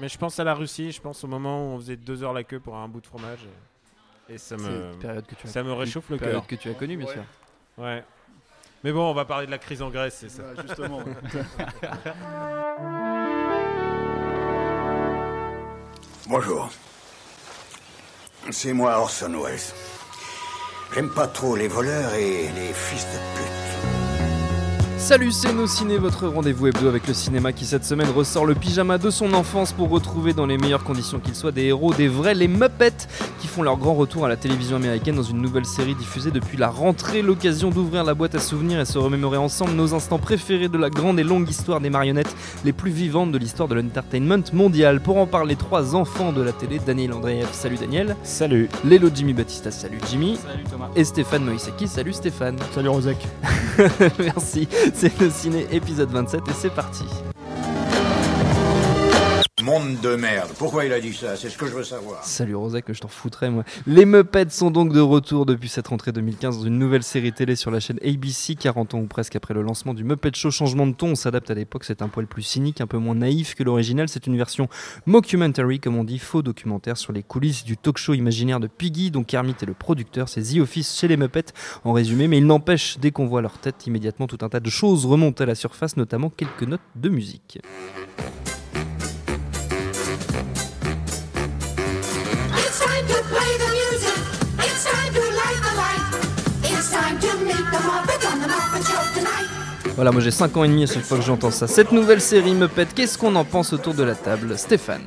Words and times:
Mais 0.00 0.08
je 0.08 0.18
pense 0.18 0.38
à 0.40 0.44
la 0.44 0.54
Russie, 0.54 0.92
je 0.92 1.00
pense 1.00 1.22
au 1.24 1.26
moment 1.26 1.66
où 1.66 1.70
on 1.74 1.78
faisait 1.78 1.96
deux 1.96 2.22
heures 2.22 2.32
la 2.32 2.44
queue 2.44 2.60
pour 2.60 2.76
un 2.76 2.88
bout 2.88 3.00
de 3.00 3.06
fromage. 3.06 3.40
Et, 4.28 4.34
et 4.34 4.38
ça 4.38 4.56
me, 4.56 4.92
une 4.92 4.98
période 4.98 5.26
que 5.26 5.34
tu 5.34 5.46
as 5.46 5.50
ça 5.50 5.62
me 5.62 5.72
réchauffe 5.72 6.08
le 6.10 6.16
période 6.16 6.38
cœur. 6.38 6.46
que 6.46 6.54
tu 6.56 6.70
as 6.70 6.74
connue, 6.74 6.96
bien 6.96 7.06
sûr. 7.06 7.24
Ouais. 7.78 8.02
Mais 8.82 8.92
bon, 8.92 9.10
on 9.10 9.14
va 9.14 9.24
parler 9.24 9.46
de 9.46 9.50
la 9.50 9.58
crise 9.58 9.82
en 9.82 9.90
Grèce, 9.90 10.16
c'est 10.20 10.28
ça. 10.28 10.42
justement. 10.66 11.00
Bonjour. 16.28 16.70
C'est 18.50 18.72
moi 18.72 18.98
Orson 18.98 19.32
Welles. 19.42 19.58
J'aime 20.94 21.10
pas 21.10 21.26
trop 21.26 21.56
les 21.56 21.68
voleurs 21.68 22.14
et 22.14 22.48
les 22.52 22.72
fils 22.72 23.04
de 23.06 23.18
pute. 23.36 23.63
Salut, 25.04 25.32
c'est 25.32 25.52
Nos 25.52 25.66
Ciné, 25.66 25.98
votre 25.98 26.26
rendez-vous 26.28 26.68
hebdo 26.68 26.88
avec 26.88 27.06
le 27.06 27.12
cinéma 27.12 27.52
qui 27.52 27.66
cette 27.66 27.84
semaine 27.84 28.08
ressort 28.08 28.46
le 28.46 28.54
pyjama 28.54 28.96
de 28.96 29.10
son 29.10 29.34
enfance 29.34 29.74
pour 29.74 29.90
retrouver 29.90 30.32
dans 30.32 30.46
les 30.46 30.56
meilleures 30.56 30.82
conditions 30.82 31.18
qu'ils 31.18 31.34
soient 31.34 31.52
des 31.52 31.64
héros, 31.64 31.92
des 31.92 32.08
vrais, 32.08 32.32
les 32.32 32.48
Muppets, 32.48 33.06
qui 33.38 33.46
font 33.46 33.62
leur 33.62 33.76
grand 33.76 33.92
retour 33.92 34.24
à 34.24 34.30
la 34.30 34.36
télévision 34.36 34.76
américaine 34.76 35.16
dans 35.16 35.22
une 35.22 35.42
nouvelle 35.42 35.66
série 35.66 35.94
diffusée 35.94 36.30
depuis 36.30 36.56
la 36.56 36.70
rentrée. 36.70 37.20
L'occasion 37.20 37.68
d'ouvrir 37.68 38.02
la 38.02 38.14
boîte 38.14 38.34
à 38.34 38.38
souvenirs 38.38 38.80
et 38.80 38.86
se 38.86 38.96
remémorer 38.96 39.36
ensemble 39.36 39.72
nos 39.72 39.92
instants 39.92 40.18
préférés 40.18 40.68
de 40.68 40.78
la 40.78 40.88
grande 40.88 41.20
et 41.20 41.22
longue 41.22 41.50
histoire 41.50 41.82
des 41.82 41.90
marionnettes 41.90 42.34
les 42.64 42.72
plus 42.72 42.90
vivantes 42.90 43.30
de 43.30 43.36
l'histoire 43.36 43.68
de 43.68 43.74
l'entertainment 43.74 44.44
mondial. 44.54 45.02
Pour 45.02 45.18
en 45.18 45.26
parler, 45.26 45.56
trois 45.56 45.94
enfants 45.94 46.32
de 46.32 46.40
la 46.40 46.52
télé, 46.52 46.78
Daniel 46.78 47.12
Andreev, 47.12 47.48
salut 47.52 47.76
Daniel. 47.76 48.16
Salut. 48.22 48.70
Lélo 48.86 49.10
Jimmy 49.14 49.34
Batista, 49.34 49.70
salut 49.70 49.98
Jimmy. 50.10 50.38
Salut 50.42 50.64
Thomas. 50.64 50.88
Et 50.96 51.04
Stéphane 51.04 51.44
Moïseki, 51.44 51.88
salut 51.88 52.14
Stéphane. 52.14 52.56
Salut 52.74 52.88
Rosek. 52.88 53.18
Merci, 54.18 54.66
c'est 54.94 55.20
le 55.20 55.30
ciné 55.30 55.66
épisode 55.70 56.10
27 56.10 56.48
et 56.48 56.52
c'est 56.52 56.74
parti. 56.74 57.04
Monde 59.64 59.98
de 60.02 60.14
merde. 60.14 60.50
Pourquoi 60.58 60.84
il 60.84 60.92
a 60.92 61.00
dit 61.00 61.14
ça? 61.14 61.36
C'est 61.36 61.48
ce 61.48 61.56
que 61.56 61.64
je 61.64 61.72
veux 61.72 61.84
savoir. 61.84 62.22
Salut 62.22 62.54
Rosek, 62.54 62.84
je 62.92 63.00
t'en 63.00 63.08
foutrais 63.08 63.48
moi. 63.48 63.64
Les 63.86 64.04
Muppets 64.04 64.50
sont 64.50 64.70
donc 64.70 64.92
de 64.92 65.00
retour 65.00 65.46
depuis 65.46 65.70
cette 65.70 65.88
rentrée 65.88 66.12
2015 66.12 66.58
dans 66.58 66.64
une 66.64 66.78
nouvelle 66.78 67.02
série 67.02 67.32
télé 67.32 67.56
sur 67.56 67.70
la 67.70 67.80
chaîne 67.80 67.98
ABC, 68.04 68.56
40 68.56 68.92
ans 68.92 68.98
ou 68.98 69.06
presque 69.06 69.36
après 69.36 69.54
le 69.54 69.62
lancement 69.62 69.94
du 69.94 70.04
Muppet 70.04 70.32
Show. 70.34 70.50
Changement 70.50 70.86
de 70.86 70.92
ton, 70.92 71.12
on 71.12 71.14
s'adapte 71.14 71.50
à 71.50 71.54
l'époque, 71.54 71.84
c'est 71.84 72.02
un 72.02 72.08
poil 72.08 72.26
plus 72.26 72.42
cynique, 72.42 72.82
un 72.82 72.86
peu 72.86 72.98
moins 72.98 73.14
naïf 73.14 73.54
que 73.54 73.62
l'original. 73.62 74.06
C'est 74.10 74.26
une 74.26 74.36
version 74.36 74.68
mockumentary, 75.06 75.80
comme 75.80 75.96
on 75.96 76.04
dit, 76.04 76.18
faux 76.18 76.42
documentaire 76.42 76.98
sur 76.98 77.14
les 77.14 77.22
coulisses 77.22 77.64
du 77.64 77.78
talk 77.78 77.96
show 77.96 78.12
imaginaire 78.12 78.60
de 78.60 78.66
Piggy, 78.66 79.10
dont 79.10 79.24
Kermit 79.24 79.56
est 79.62 79.66
le 79.66 79.72
producteur. 79.72 80.28
C'est 80.28 80.42
The 80.42 80.58
Office 80.58 80.94
chez 80.94 81.08
les 81.08 81.16
Muppets 81.16 81.54
en 81.84 81.94
résumé, 81.94 82.28
mais 82.28 82.36
il 82.36 82.46
n'empêche, 82.46 82.98
dès 82.98 83.12
qu'on 83.12 83.24
voit 83.24 83.40
leur 83.40 83.56
tête, 83.56 83.86
immédiatement 83.86 84.26
tout 84.26 84.38
un 84.42 84.50
tas 84.50 84.60
de 84.60 84.68
choses 84.68 85.06
remontent 85.06 85.42
à 85.42 85.46
la 85.46 85.54
surface, 85.54 85.96
notamment 85.96 86.28
quelques 86.28 86.64
notes 86.64 86.82
de 86.96 87.08
musique. 87.08 87.60
Voilà, 99.96 100.10
moi 100.10 100.20
j'ai 100.20 100.30
5 100.32 100.56
ans 100.56 100.64
et 100.64 100.68
demi 100.68 100.82
à 100.82 100.86
chaque 100.86 101.04
fois 101.04 101.18
que 101.18 101.24
j'entends 101.24 101.50
ça. 101.52 101.66
Cette 101.68 101.92
nouvelle 101.92 102.20
série 102.20 102.54
me 102.54 102.66
pète, 102.66 102.94
qu'est-ce 102.94 103.16
qu'on 103.16 103.34
en 103.36 103.44
pense 103.44 103.72
autour 103.72 103.94
de 103.94 104.02
la 104.02 104.14
table 104.14 104.58
Stéphane? 104.58 105.02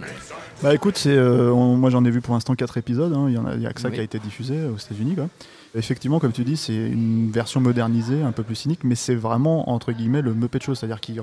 Bah 0.63 0.73
écoute, 0.73 0.97
c'est, 0.97 1.09
euh, 1.15 1.53
moi 1.53 1.89
j'en 1.89 2.03
ai 2.05 2.09
vu 2.09 2.21
pour 2.21 2.33
l'instant 2.33 2.55
4 2.55 2.77
épisodes, 2.77 3.13
hein. 3.13 3.25
il 3.27 3.35
y 3.35 3.37
en 3.37 3.45
a, 3.45 3.51
a 3.51 3.73
que 3.73 3.81
ça 3.81 3.89
Oui. 3.89 3.95
qui 3.95 3.99
a 3.99 4.03
été 4.03 4.17
diffusé 4.17 4.55
euh, 4.57 4.71
aux 4.71 4.77
États-Unis. 4.77 5.15
Quoi. 5.15 5.27
Effectivement, 5.75 6.19
comme 6.19 6.31
tu 6.31 6.43
dis, 6.43 6.57
c'est 6.57 6.73
une 6.73 7.29
version 7.31 7.59
modernisée, 7.59 8.23
un 8.23 8.31
peu 8.31 8.41
plus 8.43 8.55
cynique, 8.55 8.79
mais 8.83 8.95
c'est 8.95 9.13
vraiment 9.13 9.69
entre 9.69 9.91
guillemets 9.91 10.21
le 10.21 10.33
Muppet 10.33 10.59
Show, 10.61 10.73
c'est-à-dire 10.73 10.99
qu'il 11.01 11.21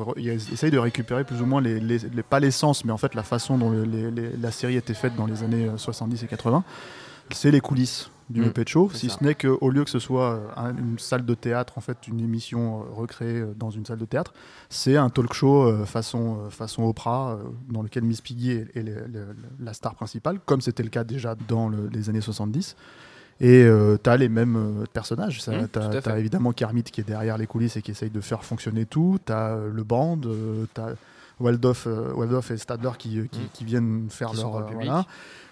essaye 0.52 0.70
de 0.70 0.78
récupérer 0.78 1.24
plus 1.24 1.40
ou 1.40 1.46
moins, 1.46 1.60
les, 1.62 1.80
les- 1.80 1.98
les- 1.98 2.22
pas 2.22 2.38
l'essence, 2.38 2.84
mais 2.84 2.92
en 2.92 2.98
fait 2.98 3.14
la 3.14 3.22
façon 3.24 3.56
dont 3.58 3.72
les- 3.72 4.10
la 4.40 4.50
série 4.52 4.76
était 4.76 4.94
faite 4.94 5.16
dans 5.16 5.26
les 5.26 5.42
années 5.42 5.66
euh, 5.68 5.78
70 5.78 6.22
et 6.22 6.26
80. 6.26 6.62
C'est 7.32 7.50
les 7.50 7.60
coulisses 7.60 8.10
du 8.30 8.40
Mm, 8.40 8.44
Muppet 8.44 8.64
Show, 8.66 8.90
si 8.94 9.10
ça. 9.10 9.16
ce 9.18 9.24
n'est 9.24 9.34
qu'au 9.34 9.68
lieu 9.70 9.84
que 9.84 9.90
ce 9.90 9.98
soit 9.98 10.32
euh, 10.34 10.46
un- 10.56 10.76
une 10.76 10.98
salle 10.98 11.24
de 11.26 11.34
théâtre, 11.34 11.74
en 11.76 11.80
fait, 11.82 11.98
une 12.08 12.20
émission 12.20 12.80
euh, 12.80 12.84
recréée 12.94 13.40
euh, 13.40 13.54
dans 13.56 13.70
une 13.70 13.84
salle 13.84 13.98
de 13.98 14.04
théâtre, 14.06 14.32
c'est 14.70 14.96
un 14.96 15.10
talk 15.10 15.32
show 15.34 15.64
euh, 15.64 15.84
façon, 15.84 16.38
euh, 16.46 16.50
façon 16.50 16.84
Oprah, 16.84 17.32
euh, 17.32 17.44
dans 17.68 17.82
lequel 17.82 18.02
Miss 18.04 18.20
Piggy 18.22 18.52
est, 18.52 18.76
est 18.76 18.82
le- 18.82 19.06
le- 19.12 19.36
la 19.60 19.72
star 19.74 19.94
principale, 19.94 20.38
comme 20.46 20.60
c'était 20.62 20.82
le 20.82 20.88
cas 20.88 21.04
déjà 21.04 21.34
dans 21.48 21.68
le- 21.68 21.88
les 21.88 22.08
années 22.08 22.20
70. 22.22 22.76
Et 23.40 23.66
tu 24.02 24.08
as 24.10 24.16
les 24.16 24.28
mêmes 24.28 24.56
euh, 24.56 24.84
personnages. 24.92 25.38
Mmh, 25.48 25.66
Tu 25.72 26.08
as, 26.08 26.18
évidemment 26.20 26.52
Kermit 26.52 26.84
qui 26.84 27.00
est 27.00 27.04
derrière 27.04 27.36
les 27.36 27.48
coulisses 27.48 27.76
et 27.76 27.82
qui 27.82 27.90
essaye 27.90 28.10
de 28.10 28.20
faire 28.20 28.44
fonctionner 28.44 28.86
tout. 28.86 29.18
Tu 29.26 29.32
as 29.32 29.58
le 29.72 29.82
band, 29.82 30.18
tu 30.18 30.80
as 30.80 30.94
Waldorf, 31.40 31.88
euh, 31.88 32.12
Waldorf 32.14 32.52
et 32.52 32.56
Stadler 32.56 32.92
qui, 32.96 33.18
euh, 33.18 33.24
qui, 33.30 33.40
Mmh. 33.40 33.48
qui 33.52 33.64
viennent 33.64 34.06
faire 34.08 34.30
Qui 34.30 34.36
leur. 34.36 34.52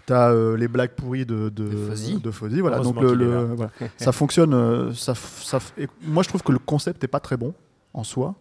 Le 0.07 0.31
euh, 0.31 0.57
les 0.57 0.69
blagues 0.69 0.93
pourries 0.97 1.27
de, 1.27 1.49
de, 1.49 1.65
De 2.19 2.31
Voilà. 2.61 2.79
Donc 2.81 3.01
le, 3.01 3.25
est 3.25 3.55
voilà. 3.55 3.71
ça 3.97 4.13
fonctionne. 4.13 4.55
euh, 4.55 4.93
ça, 4.95 5.15
ça 5.15 5.59
et 5.79 5.89
moi, 6.03 6.23
je 6.23 6.29
trouve 6.29 6.43
que 6.43 6.53
le 6.53 6.59
concept 6.59 7.03
n'est 7.03 7.09
pas 7.09 7.21
très 7.21 7.37
bon 7.37 7.55
en 7.95 8.05
soi. 8.05 8.35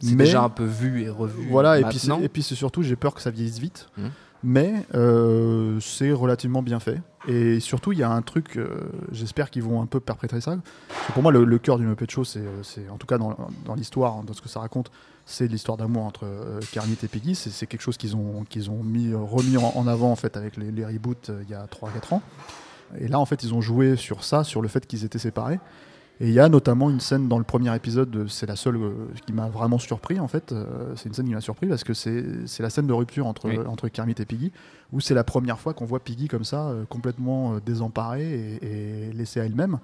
C'est 0.00 0.14
mais- 0.14 0.24
déjà 0.24 0.42
un 0.42 0.48
peu 0.48 0.64
vu 0.64 1.02
et 1.02 1.08
revu. 1.08 1.46
voilà, 1.50 1.78
et 1.78 1.84
puis, 1.84 1.98
c'est- 1.98 2.08
maintenant. 2.08 2.24
et 2.24 2.28
puis 2.28 2.42
c'est 2.42 2.54
surtout, 2.56 2.82
j'ai 2.82 2.96
peur 2.96 3.14
que 3.14 3.20
ça 3.20 3.30
vieillisse 3.30 3.58
vite. 3.58 3.88
Mhm. 3.96 4.10
Mais 4.44 4.84
euh, 4.96 5.78
c'est 5.78 6.10
relativement 6.10 6.62
bien 6.62 6.80
fait. 6.80 7.00
Et 7.28 7.60
surtout, 7.60 7.92
il 7.92 7.98
y 8.00 8.02
a 8.02 8.10
un 8.10 8.22
truc, 8.22 8.56
euh, 8.56 8.66
j'espère 9.12 9.50
qu'ils 9.50 9.62
vont 9.62 9.80
un 9.80 9.86
peu 9.86 10.00
perpétrer 10.00 10.40
ça. 10.40 10.56
Parce 10.88 11.06
que 11.06 11.12
pour 11.12 11.22
moi, 11.22 11.30
le, 11.30 11.44
le 11.44 11.58
cœur 11.58 11.78
du 11.78 11.86
Muppet 11.86 12.06
Show, 12.08 12.24
c'est, 12.24 12.42
c'est 12.64 12.88
en 12.88 12.96
tout 12.96 13.06
cas 13.06 13.18
dans, 13.18 13.36
dans 13.64 13.76
l'histoire, 13.76 14.16
hein, 14.16 14.24
dans 14.26 14.32
ce 14.32 14.42
que 14.42 14.48
ça 14.48 14.58
raconte, 14.58 14.90
c'est 15.26 15.46
l'histoire 15.46 15.76
d'amour 15.78 16.04
entre 16.04 16.24
euh, 16.24 16.60
Kermit 16.72 16.96
et 17.02 17.08
Piggy. 17.08 17.34
C'est, 17.34 17.66
quelque 17.66 17.80
chose 17.80 17.96
qu'ils 17.96 18.16
ont, 18.16 18.44
qu'ils 18.48 18.70
ont 18.70 18.82
mis, 18.82 19.12
euh, 19.12 19.18
remis 19.18 19.56
en, 19.56 19.72
en 19.74 19.86
avant 19.86 20.10
en 20.10 20.16
fait, 20.16 20.36
avec 20.36 20.56
les, 20.56 20.70
les 20.70 20.84
reboots 20.84 21.30
euh, 21.30 21.42
il 21.44 21.50
y 21.50 21.54
a 21.54 21.66
3-4 21.66 22.14
ans. 22.14 22.22
Et 22.98 23.08
là, 23.08 23.18
en 23.18 23.24
fait, 23.24 23.42
ils 23.42 23.54
ont 23.54 23.60
joué 23.60 23.96
sur 23.96 24.24
ça, 24.24 24.44
sur 24.44 24.60
le 24.60 24.68
fait 24.68 24.86
qu'ils 24.86 25.04
étaient 25.04 25.18
séparés. 25.18 25.58
Et 26.20 26.28
il 26.28 26.34
y 26.34 26.40
a 26.40 26.48
notamment 26.48 26.90
une 26.90 27.00
scène 27.00 27.26
dans 27.26 27.38
le 27.38 27.44
premier 27.44 27.74
épisode, 27.74 28.28
c'est 28.28 28.46
la 28.46 28.54
seule 28.54 28.76
euh, 28.76 28.92
qui 29.26 29.32
m'a 29.32 29.48
vraiment 29.48 29.78
surpris 29.78 30.20
en 30.20 30.28
fait. 30.28 30.54
c'est 30.94 31.08
une 31.08 31.14
scène 31.14 31.26
qui 31.26 31.34
m'a 31.34 31.40
surpris 31.40 31.66
parce 31.66 31.84
que 31.84 31.94
c'est 31.94 32.60
la 32.60 32.70
scène 32.70 32.86
de 32.86 32.92
rupture 32.92 33.26
entre, 33.26 33.48
Oui. 33.48 33.58
entre 33.66 33.88
Kermit 33.88 34.14
et 34.18 34.24
Piggy, 34.26 34.52
où 34.92 35.00
c'est 35.00 35.14
la 35.14 35.24
première 35.24 35.58
fois 35.58 35.72
qu'on 35.72 35.86
voit 35.86 36.00
Piggy 36.00 36.28
comme 36.28 36.44
ça, 36.44 36.72
complètement 36.90 37.58
désemparée 37.64 38.58
et, 38.60 39.08
et 39.08 39.12
laissée 39.12 39.40
à 39.40 39.44
elle-même. 39.46 39.78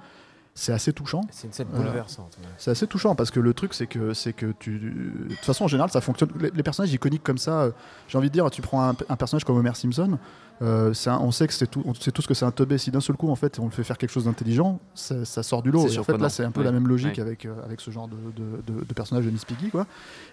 C'est 0.61 0.73
assez 0.73 0.93
touchant. 0.93 1.21
C'est 1.31 1.47
une 1.47 1.53
scène 1.53 1.69
bouleversante. 1.73 2.37
ouais. 2.41 2.49
C'est 2.59 2.73
assez 2.73 2.89
touchant 2.89 3.15
parce 3.15 3.31
que 3.31 3.39
le 3.39 3.55
truc, 3.55 3.75
c'est 3.75 3.87
que, 3.87 4.13
c'est 4.13 4.33
que 4.33 4.47
tu. 4.59 4.81
De 4.81 5.29
toute 5.37 5.45
façon, 5.45 5.65
en 5.65 5.69
général, 5.69 5.89
ça 5.91 6.01
fonctionne. 6.01 6.31
Les, 6.41 6.51
les 6.51 6.63
personnages 6.65 6.93
iconiques 6.93 7.23
comme 7.23 7.39
ça, 7.39 7.61
euh, 7.61 7.71
j'ai 8.09 8.19
envie 8.19 8.27
de 8.29 8.33
dire, 8.33 8.51
tu 8.51 8.61
prends 8.61 8.83
un, 8.83 8.97
un 9.09 9.15
personnage 9.17 9.45
comme 9.45 9.57
Homer 9.57 9.71
Simpson, 9.75 10.19
euh, 10.63 10.93
un- 11.07 11.19
on 11.21 11.31
sait 11.31 11.47
que 11.47 11.53
c'est 11.55 11.69
tout, 11.69 11.83
on 11.87 11.95
sait 11.95 12.11
tous 12.11 12.27
que 12.27 12.35
c'est 12.35 12.45
un 12.45 12.51
teubé. 12.51 12.77
Si 12.77 12.91
d'un 12.91 13.01
seul 13.01 13.15
coup, 13.15 13.31
en 13.31 13.37
fait, 13.37 13.61
on 13.61 13.67
le 13.67 13.71
fait 13.71 13.85
faire 13.85 13.99
quelque 13.99 14.11
chose 14.11 14.25
d'intelligent, 14.25 14.81
ça, 14.97 15.25
ça 15.25 15.45
sort 15.45 15.63
du 15.63 15.71
lot. 15.71 15.87
Et 15.87 15.97
en 15.97 16.03
fait, 16.03 16.19
là, 16.19 16.29
c'est 16.29 16.43
un 16.43 16.51
peu 16.51 16.59
Ouais. 16.61 16.67
la 16.67 16.73
même 16.73 16.89
logique 16.89 17.19
Ouais. 17.19 17.23
avec, 17.23 17.45
euh, 17.47 17.55
avec 17.65 17.81
ce 17.81 17.93
genre 17.93 18.09
de, 18.09 18.17
de, 18.17 18.61
de- 18.81 18.85
de 18.85 18.95
personnage 18.95 19.25
de 19.27 19.31
Miss 19.31 19.45
Piggy, 19.45 19.71
quoi. 19.71 19.87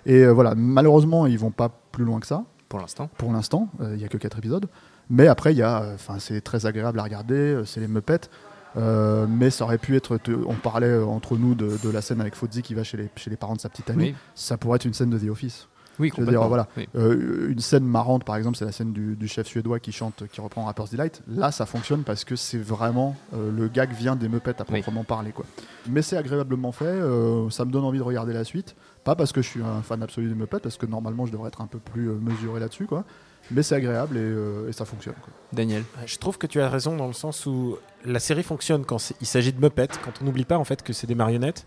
Et 0.07 0.25
voilà, 0.25 0.55
malheureusement, 0.55 1.27
ils 1.27 1.37
vont 1.37 1.51
pas 1.51 1.69
plus 1.91 2.03
loin 2.03 2.19
que 2.19 2.25
ça 2.25 2.43
Pour 2.67 2.79
l'instant. 2.79 3.11
pour 3.19 3.31
l'instant. 3.31 3.69
Il 3.93 4.01
y 4.01 4.05
a 4.05 4.07
que 4.07 4.17
4 4.17 4.39
épisodes. 4.39 4.65
Mais 5.11 5.27
après, 5.27 5.53
il 5.53 5.57
y 5.57 5.61
a, 5.61 5.91
enfin, 5.93 6.17
c'est 6.17 6.41
très 6.41 6.65
agréable 6.65 6.99
à 6.99 7.03
regarder. 7.03 7.61
C'est 7.65 7.79
les 7.79 7.87
Muppets. 7.87 8.27
Euh, 8.77 9.25
mais 9.29 9.49
ça 9.49 9.63
aurait 9.63 9.77
pu 9.77 9.95
être. 9.95 10.19
on 10.47 10.53
parlait 10.55 10.87
euh, 10.87 11.05
entre 11.05 11.37
nous 11.37 11.55
de, 11.55 11.77
de 11.81 11.89
la 11.89 12.01
scène 12.01 12.19
avec 12.21 12.35
Fozzie 12.35 12.61
qui 12.61 12.73
va 12.73 12.83
chez 12.83 12.97
les, 12.97 13.09
chez 13.15 13.29
les 13.29 13.37
parents 13.37 13.55
de 13.55 13.61
sa 13.61 13.69
petite 13.69 13.89
amie. 13.89 14.03
Oui, 14.09 14.15
Ça 14.35 14.57
pourrait 14.57 14.75
être 14.77 14.85
une 14.85 14.93
scène 14.93 15.09
de 15.09 15.17
The 15.17 15.29
Office. 15.29 15.67
oui 15.99 16.11
Je 16.13 16.21
veux 16.21 16.27
dire, 16.29 16.39
complètement. 16.41 16.47
voilà. 16.49 16.67
Oui. 16.75 16.87
Euh, 16.95 17.51
une 17.51 17.59
scène 17.59 17.85
marrante, 17.85 18.25
par 18.25 18.35
exemple, 18.35 18.57
c'est 18.57 18.65
la 18.65 18.73
scène 18.73 18.91
du, 18.91 19.15
du 19.15 19.27
chef 19.29 19.47
suédois 19.47 19.79
qui 19.79 19.91
chante, 19.93 20.23
qui 20.31 20.41
reprend 20.41 20.65
Rapper's 20.65 20.89
Delight. 20.91 21.21
Là, 21.27 21.51
ça 21.51 21.65
fonctionne 21.65 22.03
parce 22.03 22.25
que 22.25 22.35
c'est 22.35 22.57
vraiment 22.57 23.15
euh, 23.33 23.49
le 23.55 23.67
gag 23.69 23.93
vient 23.93 24.15
des 24.17 24.27
Muppets 24.27 24.59
à 24.61 24.65
Oui. 24.69 24.81
proprement 24.81 25.03
parler, 25.05 25.31
quoi. 25.31 25.45
Mais 25.89 26.01
c'est 26.01 26.17
agréablement 26.17 26.71
fait. 26.73 26.85
euh, 26.85 27.49
ça 27.49 27.63
me 27.63 27.71
donne 27.71 27.85
envie 27.85 27.99
de 27.99 28.03
regarder 28.03 28.33
la 28.33 28.43
suite. 28.43 28.75
Pas 29.05 29.15
parce 29.15 29.31
que 29.31 29.41
je 29.41 29.47
suis 29.47 29.61
un 29.61 29.81
fan 29.83 30.01
absolu 30.03 30.27
des 30.27 30.35
Muppets, 30.35 30.59
parce 30.59 30.77
que 30.77 30.85
normalement, 30.85 31.25
je 31.25 31.31
devrais 31.31 31.47
être 31.47 31.61
un 31.61 31.67
peu 31.67 31.77
plus 31.79 32.09
mesuré 32.09 32.59
là-dessus, 32.59 32.87
quoi. 32.87 33.05
Mais 33.51 33.61
c'est 33.63 33.75
agréable 33.75 34.17
et, 34.17 34.21
euh, 34.21 34.69
et 34.69 34.73
ça 34.73 34.85
fonctionne. 34.85 35.15
quoi. 35.21 35.31
Daniel. 35.53 35.83
Je 36.05 36.17
trouve 36.17 36.37
que 36.37 36.47
tu 36.47 36.59
as 36.61 36.69
raison 36.69 36.95
dans 36.95 37.07
le 37.07 37.13
sens 37.13 37.45
où 37.45 37.77
la 38.03 38.19
série 38.19 38.43
fonctionne 38.43 38.85
quand 38.85 39.13
il 39.21 39.27
s'agit 39.27 39.53
de 39.53 39.61
Muppets, 39.61 39.87
quand 40.03 40.11
on 40.21 40.25
n'oublie 40.25 40.45
pas 40.45 40.57
en 40.57 40.63
fait 40.63 40.81
que 40.83 40.93
c'est 40.93 41.07
des 41.07 41.15
marionnettes. 41.15 41.65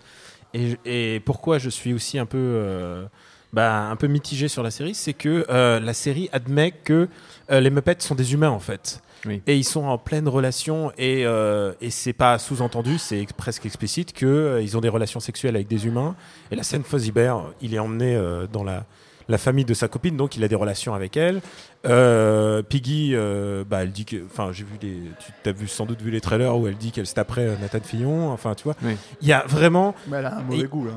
Et, 0.55 0.77
et 0.85 1.21
pourquoi 1.21 1.59
je 1.59 1.69
suis 1.69 1.93
aussi 1.93 2.19
un 2.19 2.27
peu, 2.27 2.39
euh, 2.39 3.05
bah, 3.53 3.83
un 3.91 3.97
peu 3.97 4.07
mitigé 4.07 4.49
sur 4.49 4.63
la 4.63 4.71
série, 4.71 4.95
c'est 4.95 5.13
que 5.13 5.47
euh, 5.51 5.79
la 5.79 5.93
série 5.95 6.29
admet 6.33 6.73
que 6.73 7.09
euh, 7.51 7.61
les 7.61 7.71
Muppets 7.71 7.97
sont 8.01 8.15
des 8.15 8.33
humains 8.33 8.51
en 8.51 8.59
fait. 8.61 9.01
Oui. 9.27 9.43
Et 9.47 9.57
ils 9.57 9.65
sont 9.65 9.85
en 9.85 9.99
pleine 9.99 10.29
relation 10.29 10.93
et, 10.97 11.27
euh, 11.27 11.73
et 11.81 11.91
c'est 11.91 12.13
pas 12.13 12.39
sous-entendu, 12.39 12.99
c'est 12.99 13.21
ex- 13.21 13.33
presque 13.33 13.67
explicite 13.67 14.13
que 14.13 14.27
euh, 14.27 14.63
ils 14.63 14.77
ont 14.77 14.81
des 14.81 14.89
relations 14.89 15.21
sexuelles 15.21 15.57
avec 15.57 15.67
des 15.69 15.87
humains. 15.87 16.15
Et 16.51 16.57
la 16.57 16.63
scène 16.63 16.83
Fozzie 16.85 17.11
Bear, 17.13 17.51
il 17.61 17.75
est 17.75 17.79
emmené 17.81 18.15
euh, 18.15 18.47
dans 18.47 18.63
la, 18.65 18.87
la 19.29 19.39
famille 19.39 19.65
de 19.65 19.75
sa 19.75 19.89
copine, 19.89 20.17
donc 20.17 20.37
il 20.37 20.45
a 20.45 20.49
des 20.49 20.55
relations 20.55 20.95
avec 20.95 21.17
elle. 21.17 21.41
Euh, 21.87 22.63
Piggy, 22.63 23.11
euh, 23.15 23.63
bah, 23.69 23.83
elle 23.83 23.93
dit 23.93 24.05
que, 24.05 24.17
enfin, 24.27 24.51
j'ai 24.53 24.65
vu 24.65 24.73
les, 24.83 24.99
tu 25.43 25.49
as 25.49 25.53
vu 25.53 25.69
sans 25.69 25.87
doute 25.87 26.01
vu 26.03 26.11
les 26.11 26.21
trailers 26.21 26.57
où 26.57 26.67
elle 26.67 26.77
dit 26.77 26.91
qu'elle 26.91 27.07
c'est 27.07 27.19
après 27.19 27.43
euh, 27.47 27.55
Nathan 27.61 27.79
Fillon. 27.85 28.31
Enfin, 28.31 28.55
tu 28.55 28.65
vois, 28.65 28.75
Oui. 28.83 28.97
il 29.23 29.29
y 29.29 29.33
a 29.33 29.45
vraiment 29.47 29.95
Mais 30.09 30.17
elle 30.19 30.27
a 30.27 30.39
un 30.39 30.43
mauvais 30.43 30.65
Et- 30.65 30.67
goût 30.67 30.87
là. 30.87 30.93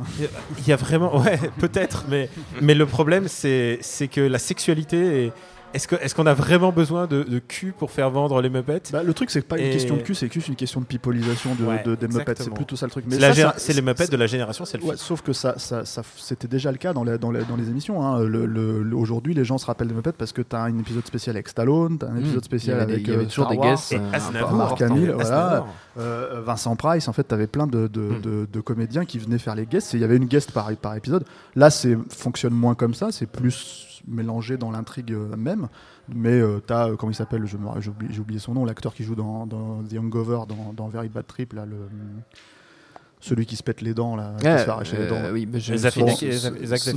il 0.57 0.67
y 0.67 0.73
a 0.73 0.75
vraiment, 0.75 1.17
ouais, 1.21 1.39
peut-être, 1.59 2.05
mais, 2.09 2.29
mais 2.61 2.73
le 2.73 2.85
problème, 2.85 3.27
c'est, 3.27 3.77
c'est 3.81 4.07
que 4.07 4.21
la 4.21 4.39
sexualité 4.39 5.25
est. 5.25 5.31
Est-ce, 5.73 5.87
que, 5.87 5.95
est-ce 5.95 6.13
qu'on 6.15 6.25
a 6.25 6.33
vraiment 6.33 6.71
besoin 6.71 7.07
de, 7.07 7.23
de 7.23 7.39
cul 7.39 7.71
pour 7.77 7.91
faire 7.91 8.09
vendre 8.09 8.41
les 8.41 8.49
Muppets 8.49 8.81
Bah, 8.91 9.03
le 9.03 9.13
truc, 9.13 9.29
c'est 9.31 9.41
pas 9.41 9.57
une 9.57 9.65
Et- 9.67 9.69
question 9.71 9.95
de 9.95 10.01
cul, 10.01 10.13
c'est 10.15 10.31
juste 10.31 10.47
une 10.49 10.55
question 10.55 10.81
de 10.81 10.85
pipolisation 10.85 11.55
de, 11.55 11.63
Ouais, 11.65 11.83
de- 11.83 11.95
des 11.95 12.07
Muppets. 12.07 12.33
C'est 12.37 12.53
plutôt 12.53 12.75
ça 12.75 12.85
le 12.87 12.91
truc. 12.91 13.05
C'est, 13.09 13.19
la 13.19 13.53
c'est 13.57 13.73
les 13.73 13.81
Muppets 13.81 14.07
de 14.07 14.17
la 14.17 14.27
génération 14.27 14.65
selfie. 14.65 14.87
Ouais, 14.87 14.95
sauf 14.97 15.21
que 15.21 15.33
ça, 15.33 15.57
ça, 15.57 15.85
ça- 15.85 16.01
c'était 16.17 16.47
déjà 16.47 16.71
le 16.71 16.77
cas 16.77 16.93
dans 16.93 17.03
les, 17.03 17.17
dans 17.17 17.31
les, 17.31 17.43
dans 17.45 17.55
les 17.55 17.69
émissions. 17.69 18.03
hein. 18.03 18.19
Le- 18.23 18.45
le- 18.45 18.83
le- 18.83 18.95
Aujourd'hui, 18.95 19.33
les 19.33 19.45
gens 19.45 19.57
se 19.57 19.65
rappellent 19.65 19.87
des 19.87 19.93
Muppets 19.93 20.11
parce 20.11 20.33
que 20.33 20.41
tu 20.41 20.55
as 20.55 20.61
un 20.61 20.77
épisode 20.77 21.05
spécial 21.05 21.35
avec 21.35 21.47
Stallone, 21.47 21.97
tu 21.99 22.05
as 22.05 22.09
un 22.09 22.17
épisode 22.17 22.41
Mmh. 22.41 22.43
spécial 22.43 22.75
Il 22.75 22.79
y 22.79 22.83
avait 22.83 22.85
des- 22.87 22.93
avec 22.93 23.07
il 23.07 23.09
y 23.09 23.13
avait 23.15 23.23
euh, 23.23 23.27
toujours 23.27 23.45
Star 23.45 23.51
des 23.51 23.57
Wars, 23.57 23.71
guests, 23.71 23.91
Et 23.93 23.95
euh, 23.95 25.13
voilà. 25.15 25.65
Euh, 25.99 26.41
Vincent 26.45 26.75
Price. 26.75 27.07
En 27.07 27.13
fait, 27.13 27.27
tu 27.27 27.33
avais 27.33 27.47
plein 27.47 27.67
de, 27.67 27.87
de, 27.87 28.09
de- 28.21 28.47
de 28.51 28.59
comédiens 28.61 29.05
qui 29.05 29.19
venaient 29.19 29.37
faire 29.37 29.55
les 29.55 29.65
guests. 29.65 29.93
et 29.93 29.97
Il 29.97 30.01
y 30.01 30.03
avait 30.03 30.17
une 30.17 30.25
guest 30.25 30.51
par, 30.51 30.69
par 30.77 30.95
épisode. 30.95 31.23
Là, 31.55 31.69
c'est 31.69 31.97
fonctionne 32.09 32.53
moins 32.53 32.75
comme 32.75 32.93
ça. 32.93 33.07
C'est 33.11 33.25
plus 33.25 33.87
mélangé 34.07 34.57
dans 34.57 34.71
l'intrigue 34.71 35.11
euh, 35.13 35.35
même. 35.35 35.67
Mais 36.13 36.41
tu 36.67 36.73
as, 36.73 36.91
comment 36.97 37.11
il 37.11 37.15
s'appelle 37.15 37.45
J'ai 37.45 37.57
oublié, 37.89 38.19
oublié 38.19 38.39
son 38.39 38.53
nom, 38.53 38.65
l'acteur 38.65 38.93
qui 38.93 39.03
joue 39.03 39.15
dans, 39.15 39.45
dans 39.45 39.83
The 39.83 39.97
Hangover, 39.97 40.41
dans, 40.47 40.73
dans 40.73 40.87
Very 40.87 41.09
Bad 41.09 41.27
Trip, 41.27 41.53
là, 41.53 41.65
le, 41.65 41.77
celui 43.21 43.45
qui 43.45 43.55
se 43.55 43.63
pète 43.63 43.81
les 43.81 43.93
dents, 43.93 44.15
là, 44.15 44.33
qui 44.39 44.43
se 44.45 44.49
fait 44.49 44.69
arracher 44.69 44.97
les 44.97 45.07
dents. 45.07 45.15
euh, 45.15 45.31
oui, 45.31 45.47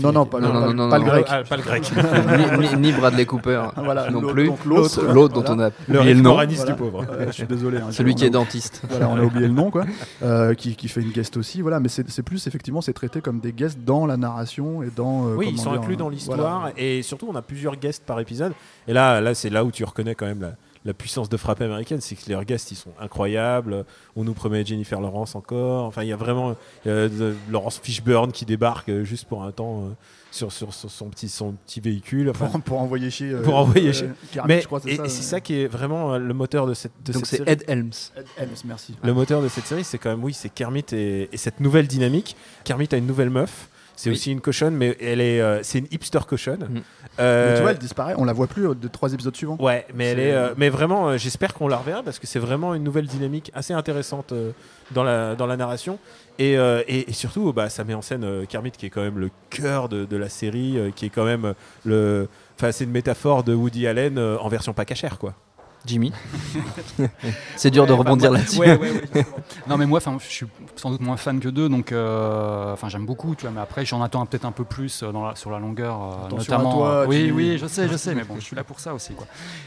Non, 0.03 0.13
non, 0.13 0.27
pas, 0.27 0.41
Non, 0.41 0.53
non, 0.53 0.55
non, 0.55 0.67
pas- 0.67 0.73
non, 0.73 0.89
pas 0.91 0.99
non, 0.99 1.05
le 1.05 1.11
grec. 1.11 1.27
Ah, 1.29 1.43
pas 1.49 1.57
le 1.57 1.63
grec. 1.63 1.93
ni, 2.59 2.69
ni- 2.69 2.77
ni 2.81 2.93
Bradley 2.93 3.27
Cooper 3.27 3.63
Voilà, 3.77 4.11
non 4.11 4.21
plus. 4.23 4.47
donc 4.49 4.65
l'autre, 4.65 5.03
L'autre 5.13 5.43
dont 5.43 5.53
on 5.55 5.59
a 5.61 5.71
Le 5.89 5.99
oublié 5.99 6.15
le 6.15 6.21
nom. 6.21 6.33
Voilà. 6.35 6.47
du 6.47 6.75
pauvre. 6.75 7.05
Je 7.27 7.33
suis 7.33 7.47
désolé. 7.47 7.79
hein, 7.79 7.89
Celui 7.91 8.15
qui 8.15 8.25
est 8.25 8.31
dentiste. 8.31 8.83
Voilà, 8.89 9.09
on 9.09 9.17
a 9.17 9.23
oublié 9.25 9.47
le 9.49 9.53
nom, 9.55 9.71
quoi. 9.71 9.85
Euh, 10.23 10.55
qui, 10.55 10.77
qui 10.77 10.89
fait 10.89 11.01
une 11.03 11.11
guest 11.13 11.37
aussi. 11.37 11.61
Voilà, 11.61 11.81
mais 11.81 11.89
c'est 11.89 12.09
c'est 12.11 12.23
plus 12.23 12.47
effectivement, 12.47 12.81
c'est 12.81 12.93
traité 12.93 13.21
comme 13.21 13.41
des 13.41 13.53
guests 13.53 13.79
dans 13.85 14.07
la 14.07 14.17
narration 14.17 14.83
et 14.83 14.89
dans. 14.95 15.29
euh, 15.29 15.35
Oui, 15.37 15.49
ils 15.53 15.59
sont 15.59 15.73
dire, 15.73 15.81
inclus 15.81 15.97
dans 15.97 16.09
euh, 16.09 16.11
l'histoire 16.13 16.61
voilà. 16.61 16.73
et 16.77 17.03
surtout 17.03 17.29
on 17.31 17.35
a 17.37 17.43
plusieurs 17.43 17.77
guests 17.77 18.05
par 18.05 18.19
épisode. 18.21 18.53
Et 18.89 18.93
là, 18.93 19.21
là 19.21 19.35
c'est 19.35 19.51
là 19.51 19.65
où 19.65 19.71
tu 19.71 19.85
reconnais 19.85 20.15
quand 20.15 20.27
même 20.27 20.41
la, 20.41 20.53
la 20.85 20.93
puissance 20.93 21.29
de 21.31 21.37
frappe 21.37 21.61
américaine, 21.63 22.01
c'est 22.01 22.15
que 22.15 22.31
leurs 22.31 22.45
guests 22.45 22.71
ils 22.71 22.77
sont 22.77 22.93
incroyables. 23.01 23.87
On 24.17 24.25
nous 24.25 24.35
promet 24.35 24.65
Jennifer 24.67 25.01
Lawrence 25.01 25.35
encore. 25.35 25.85
Enfin, 25.85 26.03
il 26.03 26.09
y 26.09 26.13
a 26.13 26.17
vraiment 26.17 26.57
euh, 26.87 27.35
Laurence 27.51 27.81
Fishburne 27.83 28.33
qui 28.33 28.45
débarque 28.45 28.91
euh, 28.91 29.03
juste 29.05 29.25
pour 29.27 29.43
un 29.45 29.51
temps 29.53 29.85
euh, 29.85 29.89
sur, 30.31 30.53
sur, 30.53 30.75
sur 30.75 30.91
son 30.91 31.09
petit 31.09 31.29
son 31.31 31.53
petit 31.67 31.81
véhicule. 31.81 32.29
Enfin, 32.29 32.49
Pour, 32.49 32.61
pour 32.61 32.81
envoyer 32.81 33.11
chier. 33.11 33.31
euh, 33.31 33.43
Pour 33.43 33.57
envoyer 33.57 33.89
euh, 33.89 33.93
chier. 33.93 34.09
Kermit, 34.33 34.55
mais 34.55 34.61
je 34.61 34.67
crois, 34.67 34.81
et, 34.87 34.95
et 34.95 35.09
c'est 35.09 35.23
ça 35.23 35.41
qui 35.41 35.55
est 35.61 35.67
vraiment 35.69 36.15
euh, 36.15 36.19
le 36.19 36.35
moteur 36.35 36.67
de 36.67 36.75
cette 36.75 36.93
de 37.05 37.13
Donc 37.13 37.25
cette 37.25 37.39
c'est 37.41 37.45
série. 37.45 37.51
Ed 37.51 37.65
Helms. 37.67 37.93
Ed 38.17 38.27
Helms, 38.37 38.57
merci. 38.67 38.95
Le 39.03 39.15
moteur 39.15 39.41
de 39.41 39.49
cette 39.49 39.67
série, 39.67 39.85
c'est 39.85 39.97
quand 39.99 40.11
même, 40.11 40.23
oui, 40.23 40.35
c'est 40.35 40.51
Kermit 40.51 40.85
et, 40.93 41.31
et 41.33 41.37
cette 41.39 41.61
nouvelle 41.61 41.87
dynamique. 41.87 42.37
Kermit 42.65 42.89
a 42.93 42.97
une 42.97 43.07
nouvelle 43.07 43.31
meuf. 43.31 43.69
C'est 43.97 44.11
Oui. 44.11 44.17
aussi 44.17 44.33
une 44.33 44.41
cochonne, 44.41 44.75
mais 44.75 44.97
elle 45.01 45.21
est, 45.21 45.41
euh, 45.41 45.63
c'est 45.63 45.79
une 45.79 45.87
hipster 45.91 46.19
cochonne. 46.27 46.65
Mm. 46.69 46.81
Euh, 47.21 47.49
Mais 47.51 47.55
tu 47.57 47.63
vois, 47.63 47.71
elle 47.71 47.79
disparaît. 47.79 48.15
On 48.19 48.25
la 48.25 48.33
voit 48.33 48.49
plus 48.49 48.69
euh, 48.69 48.75
de 48.75 48.89
trois 48.89 49.13
épisodes 49.13 49.37
suivants. 49.37 49.57
Ouais, 49.61 49.87
mais 49.95 50.07
elle 50.07 50.19
est, 50.19 50.33
euh, 50.33 50.53
mais 50.57 50.69
vraiment, 50.69 51.11
euh, 51.11 51.17
j'espère 51.17 51.55
qu'on 51.55 51.69
la 51.69 51.77
reverra 51.77 52.03
parce 52.03 52.19
que 52.19 52.27
c'est 52.27 52.41
vraiment 52.41 52.75
une 52.75 52.83
nouvelle 52.83 53.07
dynamique 53.07 53.53
assez 53.55 53.73
intéressante 53.73 54.33
euh, 54.33 54.51
dans 54.91 55.05
la 55.05 55.37
dans 55.37 55.47
la 55.47 55.57
narration 55.57 55.99
et, 56.41 56.59
euh, 56.59 56.83
et, 56.89 57.09
et 57.09 57.13
surtout, 57.13 57.53
bah, 57.53 57.69
ça 57.69 57.85
met 57.85 57.95
en 57.95 58.03
scène 58.03 58.25
euh, 58.25 58.45
Kermit 58.47 58.73
qui 58.73 58.87
est 58.87 58.91
quand 58.91 59.03
même 59.03 59.19
le 59.19 59.31
cœur 59.51 59.89
de, 59.89 60.05
de 60.05 60.17
la 60.17 60.29
série, 60.29 60.77
euh, 60.77 60.91
qui 60.91 61.07
est 61.07 61.11
quand 61.11 61.25
même 61.25 61.55
le, 61.85 62.27
enfin, 62.59 62.73
c'est 62.73 62.83
une 62.85 62.91
métaphore 62.91 63.45
de 63.45 63.55
Woody 63.55 63.87
Allen 63.87 64.19
euh, 64.19 64.37
en 64.39 64.49
version 64.49 64.73
pas 64.73 64.85
cachère, 64.85 65.19
quoi. 65.21 65.35
Jimmy. 65.87 66.13
c'est 67.57 67.71
dur 67.71 67.87
de 67.87 67.93
Ouais, 67.93 67.99
rebondir 67.99 68.31
là-dessus. 68.33 68.59
ouais, 68.59 68.71
ouais, 68.77 68.91
ouais, 68.91 68.97
exactement. 69.05 69.37
non, 69.69 69.77
mais 69.77 69.87
moi, 69.87 69.99
enfin, 69.99 70.17
je 70.19 70.25
suis 70.27 70.47
sans 70.77 70.91
doute 70.91 71.01
moins 71.03 71.17
fan 71.19 71.41
que 71.41 71.49
d'eux, 71.49 71.69
donc 71.69 71.93
euh, 71.93 72.73
enfin, 72.73 72.89
j'aime 72.89 73.05
beaucoup, 73.05 73.35
tu 73.35 73.43
vois. 73.43 73.51
Mais 73.51 73.61
après, 73.61 73.85
j'en 73.85 74.01
attends 74.03 74.25
peut-être 74.25 74.45
un 74.47 74.53
peu 74.53 74.65
plus 74.65 75.03
euh, 75.03 75.13
dans 75.13 75.27
la- 75.27 75.37
sur 75.37 75.51
la 75.51 75.59
longueur, 75.59 76.01
euh, 76.01 76.29
notamment. 76.31 76.73
toi, 76.73 76.89
euh, 76.89 77.07
oui, 77.07 77.27
tu- 77.27 77.33
oui, 77.33 77.59
je 77.59 77.67
sais, 77.67 77.87
je 77.89 77.97
sais, 77.97 78.15
mais 78.15 78.25
bon, 78.25 78.37
je 78.37 78.41
suis 78.41 78.57
là 78.57 78.65
pour 78.65 78.81
ça 78.81 78.95
aussi, 78.95 79.13
quoi. 79.15 79.27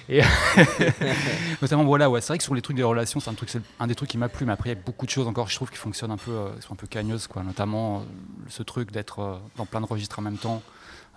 Et 0.10 0.22
notamment, 1.62 1.84
voilà, 1.84 2.10
ouais, 2.10 2.22
c'est 2.22 2.28
vrai 2.30 2.38
que 2.38 2.44
sur 2.44 2.56
les 2.56 2.62
trucs 2.62 2.78
des 2.78 2.84
relations, 2.84 3.20
c'est 3.20 3.30
un 3.30 3.34
truc, 3.34 3.50
c'est 3.50 3.62
un 3.80 3.88
des 3.88 3.96
trucs 3.96 4.10
qui 4.10 4.18
m'a 4.18 4.30
plu, 4.30 4.46
mais 4.46 4.54
après, 4.54 4.70
il 4.72 4.74
y 4.74 4.78
a 4.78 4.82
beaucoup 4.84 5.06
de 5.06 5.12
choses 5.12 5.28
encore, 5.28 5.48
je 5.50 5.56
trouve, 5.56 5.70
qui 5.70 5.78
fonctionnent 5.78 6.12
un 6.12 6.18
peu, 6.18 6.32
euh, 6.32 6.50
qui 6.60 6.68
sont 6.68 6.74
un 6.74 6.78
peu 6.78 6.88
cagneuses, 6.88 7.28
quoi. 7.28 7.44
Notamment 7.44 7.98
euh, 8.00 8.02
ce 8.50 8.64
truc 8.64 8.92
d'être 8.92 9.20
euh, 9.20 9.36
dans 9.58 9.66
plein 9.66 9.82
de 9.82 9.86
registres 9.86 10.20
en 10.20 10.24
même 10.24 10.38
temps, 10.38 10.62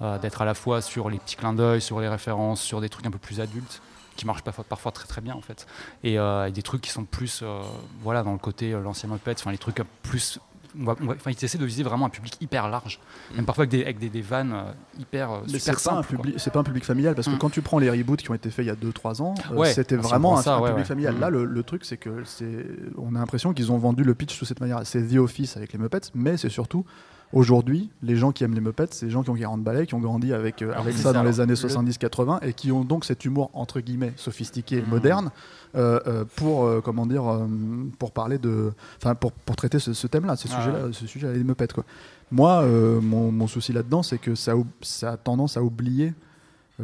euh, 0.02 0.18
d'être 0.18 0.42
à 0.42 0.44
la 0.44 0.54
fois 0.54 0.80
sur 0.82 1.10
les 1.10 1.18
petits 1.18 1.36
clins 1.36 1.52
d'œil, 1.52 1.80
sur 1.80 2.00
les 2.00 2.08
références, 2.08 2.60
sur 2.60 2.80
des 2.80 2.88
trucs 2.88 3.06
un 3.06 3.10
peu 3.10 3.18
plus 3.18 3.40
adultes 3.40 3.80
qui 4.16 4.26
marchent 4.26 4.42
parfois, 4.42 4.64
parfois 4.64 4.92
très 4.92 5.06
très 5.06 5.20
bien 5.20 5.34
en 5.34 5.40
fait 5.40 5.66
et, 6.04 6.18
euh, 6.18 6.46
et 6.48 6.52
des 6.52 6.62
trucs 6.62 6.80
qui 6.82 6.90
sont 6.90 7.04
plus 7.04 7.40
euh, 7.42 7.60
voilà 8.02 8.22
dans 8.22 8.32
le 8.32 8.38
côté 8.38 8.72
euh, 8.72 8.80
l'ancien 8.80 9.08
Muppet 9.08 9.34
enfin 9.38 9.50
les 9.50 9.58
trucs 9.58 9.80
plus 10.02 10.38
on 10.78 10.84
va- 10.84 10.94
on 11.00 11.06
va- 11.06 11.14
enfin 11.14 11.32
ils 11.32 11.44
essaient 11.44 11.58
de 11.58 11.64
viser 11.64 11.82
vraiment 11.82 12.06
un 12.06 12.10
public 12.10 12.36
hyper 12.40 12.68
large 12.68 13.00
même 13.34 13.44
parfois 13.44 13.62
avec 13.62 13.70
des, 13.70 13.82
avec 13.82 13.98
des, 13.98 14.08
des 14.08 14.20
vannes 14.22 14.54
hyper 15.00 15.40
Mais 15.50 15.58
super 15.58 15.78
c'est 15.80 15.88
pas, 15.88 15.92
un 15.96 16.02
simples 16.02 16.16
public- 16.16 16.34
c'est 16.38 16.52
pas 16.52 16.60
un 16.60 16.64
public 16.64 16.84
familial 16.84 17.14
parce 17.14 17.26
que 17.26 17.32
Mm. 17.34 17.38
quand 17.38 17.50
tu 17.50 17.60
prends 17.62 17.78
les 17.78 17.90
reboots 17.90 18.18
qui 18.22 18.30
ont 18.30 18.34
été 18.34 18.50
faits 18.50 18.64
il 18.64 18.68
y 18.68 18.70
a 18.70 18.76
2-3 18.76 19.20
ans, 19.22 19.34
Ouais, 19.52 19.72
c'était 19.72 19.96
on 19.96 20.00
vraiment 20.02 20.38
un, 20.38 20.42
ça, 20.42 20.54
un 20.56 20.60
ouais, 20.60 20.68
public 20.70 20.84
ouais. 20.84 20.88
familial. 20.88 21.14
Mm. 21.16 21.20
Là, 21.20 21.30
le, 21.30 21.44
le 21.44 21.62
truc, 21.64 21.84
c'est 21.84 21.96
que 21.96 22.22
c'est, 22.24 22.66
on 22.98 23.14
a 23.16 23.18
l'impression 23.18 23.52
qu'ils 23.52 23.72
ont 23.72 23.78
vendu 23.78 24.04
le 24.04 24.14
pitch 24.14 24.38
de 24.38 24.44
cette 24.44 24.60
manière. 24.60 24.80
C'est 24.84 25.02
The 25.02 25.16
Office 25.16 25.56
avec 25.56 25.72
les 25.72 25.78
Muppets, 25.80 26.10
mais 26.14 26.36
c'est 26.36 26.48
surtout 26.50 26.84
aujourd'hui 27.32 27.90
les 28.02 28.16
gens 28.16 28.32
qui 28.32 28.44
aiment 28.44 28.54
les 28.54 28.60
Muppets, 28.60 28.88
c'est 28.90 29.06
les 29.06 29.12
gens 29.12 29.22
qui 29.22 29.30
ont 29.30 29.34
40 29.34 29.62
balais, 29.62 29.86
qui 29.86 29.94
ont 29.94 30.00
grandi 30.00 30.32
avec, 30.32 30.62
euh, 30.62 30.72
avec 30.74 30.94
c'est 30.94 31.02
ça 31.02 31.08
ça, 31.10 31.12
dans 31.12 31.22
les 31.22 31.40
années 31.40 31.50
le- 31.52 31.56
70-80 31.68 32.40
et 32.42 32.52
qui 32.52 32.72
ont 32.72 32.84
donc 32.84 33.04
cet 33.04 33.24
humour 33.24 33.50
entre 33.52 33.80
guillemets 33.80 34.12
sophistiqué, 34.16 34.78
et 34.78 34.82
Mm. 34.82 34.88
moderne, 34.88 35.30
euh, 35.76 36.00
euh, 36.06 36.24
pour 36.36 36.64
euh, 36.64 36.80
comment 36.84 37.06
dire, 37.06 37.22
pour 37.98 38.10
parler 38.12 38.38
de, 38.38 38.72
enfin 38.96 39.14
pour, 39.14 39.32
pour 39.32 39.54
traiter 39.56 39.78
ce, 39.78 39.92
ce 39.92 40.06
thème-là, 40.06 40.36
ce 40.36 40.48
Ah 40.50 40.56
sujet-là, 40.60 40.88
ce 40.92 41.06
sujet 41.06 41.32
les 41.32 41.44
Muppets 41.44 41.68
quoi. 41.68 41.84
Moi, 42.32 42.64
mon, 43.02 43.32
mon 43.32 43.46
souci 43.48 43.72
là-dedans, 43.72 44.02
c'est 44.04 44.18
que 44.18 44.34
ça, 44.36 44.54
a 45.02 45.16
tendance 45.16 45.56
à 45.56 45.62
oublier 45.62 46.12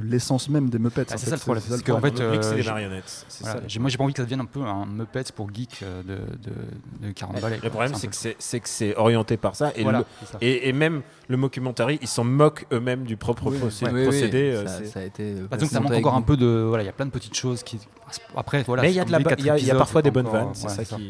l'essence 0.03 0.49
même 0.49 0.69
des 0.71 0.79
Muppets. 0.79 1.07
Ah, 1.11 1.17
c'est 1.17 1.27
ça 1.31 1.37
le 1.37 1.41
problème, 1.41 1.63
parce 1.69 1.83
qu'en 1.83 2.01
fait, 2.01 2.17
c'est 2.17 2.23
euh, 2.23 2.55
des 2.55 2.63
j'ai- 2.63 2.69
marionnettes. 2.71 3.27
Voilà. 3.41 3.61
ça, 3.69 3.81
moi 3.81 3.89
j'ai 3.91 3.97
pas 3.99 4.05
envie 4.05 4.13
que 4.13 4.19
ça 4.19 4.25
devienne 4.25 4.41
un 4.41 4.45
peu 4.47 4.61
un 4.63 4.87
Muppet 4.87 5.25
pour 5.35 5.53
geek 5.53 5.81
euh, 5.83 6.03
de, 6.03 6.15
de, 6.51 7.07
de 7.09 7.13
40 7.13 7.41
balais 7.41 7.61
Le 7.63 7.71
problème, 7.71 7.95
c'est 7.95 8.09
que 8.09 8.17
c'est 8.17 8.37
c'est 8.39 8.61
que 8.61 8.69
c'est 8.69 8.97
orienté 8.97 9.37
par 9.37 9.55
ça. 9.57 9.73
Et, 9.77 9.83
Voilà, 9.83 10.01
le- 10.01 10.27
ça. 10.27 10.39
et, 10.41 10.69
et 10.69 10.73
même 10.73 11.03
le 11.29 11.37
mockumentary, 11.37 11.99
ils 12.03 12.09
s'en 12.09 12.25
moquent 12.25 12.67
eux-mêmes 12.73 13.05
du 13.05 13.17
propre 13.17 13.51
Oui, 13.51 13.59
procé- 13.59 13.87
Oui, 13.87 13.91
oui, 13.95 14.03
procédé. 14.05 14.53
euh, 14.55 14.67
ça, 14.87 15.01
a 15.01 15.03
été. 15.03 15.23
euh, 15.25 15.47
Bah, 15.51 15.57
donc 15.57 15.69
ça 15.71 15.81
manque 15.81 15.93
encore 15.93 16.15
un 16.15 16.23
peu 16.23 16.37
de 16.37 16.65
voilà 16.69 16.83
il 16.83 16.87
y 16.87 16.91
a 16.91 16.93
plein 16.93 17.07
de 17.07 17.11
petites 17.11 17.35
choses 17.37 17.63
qui 17.63 17.79
après 18.37 18.63
voilà 18.63 18.83
Mais 18.83 18.91
il 18.91 18.95
y 18.95 18.99
y 18.99 19.65
y 19.67 19.71
a 19.71 19.75
parfois 19.75 20.01
des 20.03 20.11
bonnes 20.13 20.29
vannes, 20.29 20.53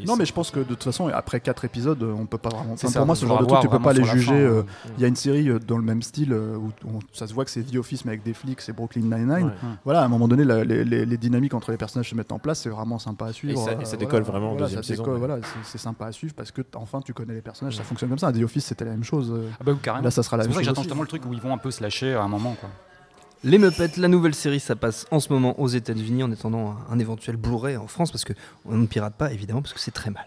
Non, 0.06 0.16
mais 0.16 0.24
je 0.24 0.32
pense 0.32 0.50
que 0.50 0.60
de 0.60 0.64
toute 0.64 0.84
façon, 0.84 1.08
après 1.08 1.40
4 1.40 1.64
épisodes, 1.66 2.02
euh, 2.02 2.14
on 2.18 2.24
peut 2.26 2.38
pas 2.38 2.48
vraiment. 2.48 2.74
Pour 2.74 3.06
moi, 3.06 3.14
ce 3.16 3.26
genre 3.26 3.40
de 3.40 3.44
truc, 3.46 3.60
tu 3.60 3.68
peux 3.68 3.78
pas 3.78 3.92
les 3.92 4.04
juger. 4.04 4.32
euh, 4.34 4.60
euh, 4.60 4.62
Il 4.96 5.02
y 5.02 5.04
a 5.04 5.08
une 5.08 5.16
série 5.16 5.48
euh, 5.50 5.58
dans 5.58 5.76
le 5.76 5.82
même 5.82 6.02
style 6.02 6.32
euh, 6.32 6.56
où 6.56 6.70
ça 7.12 7.26
se 7.26 7.34
voit 7.34 7.44
que 7.44 7.50
c'est 7.50 7.62
The 7.62 7.76
Office 7.76 8.04
mais 8.04 8.12
avec 8.12 8.22
des 8.22 8.32
flics, 8.34 8.60
c'est 8.60 8.72
Brooklyn 8.76 9.02
Nine-Nine. 9.02 9.46
Ouais. 9.46 9.52
Voilà, 9.84 10.02
à 10.02 10.04
un 10.04 10.08
moment 10.08 10.28
donné, 10.28 10.44
la- 10.44 10.62
les, 10.64 10.84
les- 10.84 11.04
les 11.06 11.16
dynamiques 11.16 11.54
entre 11.54 11.70
les 11.72 11.76
personnages 11.76 12.10
se 12.10 12.14
mettent 12.14 12.30
en 12.32 12.38
place, 12.38 12.60
c'est 12.60 12.68
vraiment 12.68 12.98
sympa 12.98 13.26
à 13.26 13.32
suivre. 13.32 13.58
ça- 13.64 13.72
et 13.80 13.84
ça 13.84 13.96
décolle 13.96 14.22
vraiment 14.22 14.48
en 14.48 14.50
voilà, 14.52 14.66
deuxième 14.66 14.82
ça 14.82 14.88
saison, 14.88 15.02
décolle, 15.02 15.14
ouais. 15.14 15.26
Voilà, 15.26 15.38
c'est- 15.42 15.70
c'est 15.72 15.78
sympa 15.78 16.06
à 16.06 16.12
suivre 16.12 16.34
parce 16.34 16.50
que 16.52 16.62
enfin 16.74 17.00
tu 17.00 17.12
connais 17.14 17.34
les 17.34 17.40
personnages, 17.40 17.76
ça 17.76 17.82
fonctionne 17.82 18.10
comme 18.10 18.18
ça. 18.18 18.32
The 18.32 18.42
Office, 18.42 18.66
c'était 18.66 18.84
la 18.84 18.92
même 18.92 19.02
chose. 19.04 19.32
euh, 19.32 19.48
Ah 19.58 19.64
bah 19.64 19.72
oui, 19.72 19.78
carrément. 19.82 20.04
Là, 20.04 20.10
ça 20.10 20.22
sera 20.22 20.36
la 20.36 20.44
C'est 20.44 20.48
même 20.48 20.52
pour 20.54 20.56
ça 20.56 20.60
que 20.60 20.64
chose. 20.66 20.74
j'attends 20.74 20.82
justement 20.82 21.02
le 21.02 21.08
truc 21.08 21.24
où 21.26 21.32
ils 21.32 21.40
vont 21.40 21.52
un 21.54 21.58
peu 21.58 21.70
se 21.70 21.82
lâcher 21.82 22.14
à 22.14 22.22
un 22.22 22.28
moment 22.28 22.54
quoi. 22.60 22.68
Les 23.44 23.58
Muppets, 23.58 23.90
la 23.98 24.08
nouvelle 24.08 24.34
série, 24.34 24.60
ça 24.60 24.74
passe 24.76 25.06
en 25.10 25.20
ce 25.20 25.32
moment 25.32 25.60
aux 25.60 25.68
États-Unis 25.68 26.22
en 26.22 26.32
attendant 26.32 26.70
un, 26.90 26.94
un 26.94 26.98
éventuel 26.98 27.36
Blu-ray 27.36 27.76
en 27.76 27.86
France 27.86 28.10
parce 28.10 28.24
que 28.24 28.32
on 28.64 28.76
ne 28.76 28.86
pirate 28.86 29.14
pas 29.14 29.32
évidemment 29.32 29.62
parce 29.62 29.72
que 29.74 29.78
c'est 29.80 29.90
très 29.92 30.10
mal. 30.10 30.26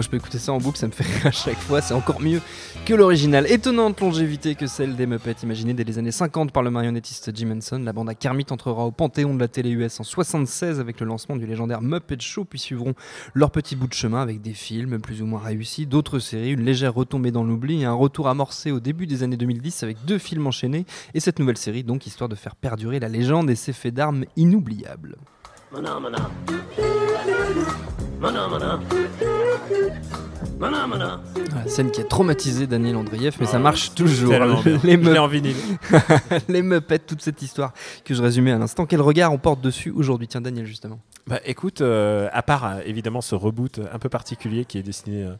Moi, 0.00 0.04
je 0.06 0.08
peux 0.08 0.16
écouter 0.16 0.38
ça 0.38 0.54
en 0.54 0.56
boucle, 0.56 0.78
ça 0.78 0.86
me 0.86 0.92
fait 0.92 1.04
rire 1.04 1.26
à 1.26 1.30
chaque 1.30 1.58
fois. 1.58 1.82
C'est 1.82 1.92
encore 1.92 2.22
mieux 2.22 2.40
que 2.86 2.94
l'original. 2.94 3.46
Étonnante 3.52 4.00
longévité 4.00 4.54
que 4.54 4.66
celle 4.66 4.96
des 4.96 5.04
Muppets, 5.04 5.36
imaginée 5.42 5.74
dès 5.74 5.84
les 5.84 5.98
années 5.98 6.10
50 6.10 6.52
par 6.52 6.62
le 6.62 6.70
marionnettiste 6.70 7.36
Jim 7.36 7.50
Henson. 7.54 7.82
La 7.84 7.92
bande 7.92 8.08
à 8.08 8.14
Kermit 8.14 8.46
entrera 8.48 8.86
au 8.86 8.92
panthéon 8.92 9.34
de 9.34 9.40
la 9.40 9.48
télé 9.48 9.68
US 9.68 10.00
en 10.00 10.02
76 10.02 10.80
avec 10.80 11.00
le 11.00 11.06
lancement 11.06 11.36
du 11.36 11.44
légendaire 11.44 11.82
Muppet 11.82 12.16
Show, 12.18 12.46
puis 12.46 12.58
suivront 12.58 12.94
leur 13.34 13.50
petit 13.50 13.76
bout 13.76 13.88
de 13.88 13.92
chemin 13.92 14.22
avec 14.22 14.40
des 14.40 14.54
films 14.54 15.02
plus 15.02 15.20
ou 15.20 15.26
moins 15.26 15.40
réussis, 15.40 15.84
d'autres 15.84 16.18
séries, 16.18 16.52
une 16.52 16.64
légère 16.64 16.94
retombée 16.94 17.30
dans 17.30 17.44
l'oubli 17.44 17.82
et 17.82 17.84
un 17.84 17.92
retour 17.92 18.28
amorcé 18.28 18.70
au 18.70 18.80
début 18.80 19.06
des 19.06 19.22
années 19.22 19.36
2010 19.36 19.82
avec 19.82 20.02
deux 20.06 20.16
films 20.16 20.46
enchaînés 20.46 20.86
et 21.12 21.20
cette 21.20 21.38
nouvelle 21.38 21.58
série 21.58 21.84
donc 21.84 22.06
histoire 22.06 22.30
de 22.30 22.36
faire 22.36 22.56
perdurer 22.56 23.00
la 23.00 23.10
légende 23.10 23.50
et 23.50 23.54
ses 23.54 23.74
faits 23.74 23.92
d'armes 23.92 24.24
inoubliables. 24.34 25.18
Voilà, 30.58 30.86
scène 31.66 31.90
qui 31.90 32.00
a 32.00 32.04
traumatisé 32.04 32.66
Daniel 32.66 32.96
Andreev, 32.96 33.36
mais 33.40 33.46
ça 33.46 33.58
marche 33.58 33.94
toujours. 33.94 34.32
Les, 34.84 34.96
Muppets- 34.96 35.18
en 35.18 35.26
vinyle. 35.26 35.56
les 36.48 36.62
Muppets, 36.62 36.98
toute 36.98 37.22
cette 37.22 37.40
histoire 37.40 37.72
que 38.04 38.14
je 38.14 38.22
résumais 38.22 38.52
à 38.52 38.58
l'instant. 38.58 38.84
Quel 38.84 39.00
regard 39.00 39.32
on 39.32 39.38
porte 39.38 39.60
dessus 39.62 39.90
aujourd'hui? 39.90 40.28
Tiens, 40.28 40.40
Daniel, 40.42 40.66
justement. 40.66 41.00
Bah 41.26 41.40
écoute, 41.46 41.80
euh, 41.80 42.28
à 42.32 42.42
part 42.42 42.64
euh, 42.66 42.80
évidemment 42.84 43.20
ce 43.20 43.34
reboot 43.34 43.80
un 43.92 43.98
peu 43.98 44.08
particulier 44.08 44.64
qui 44.64 44.78
est 44.78 44.82
destiné 44.82 45.22
euh, 45.24 45.34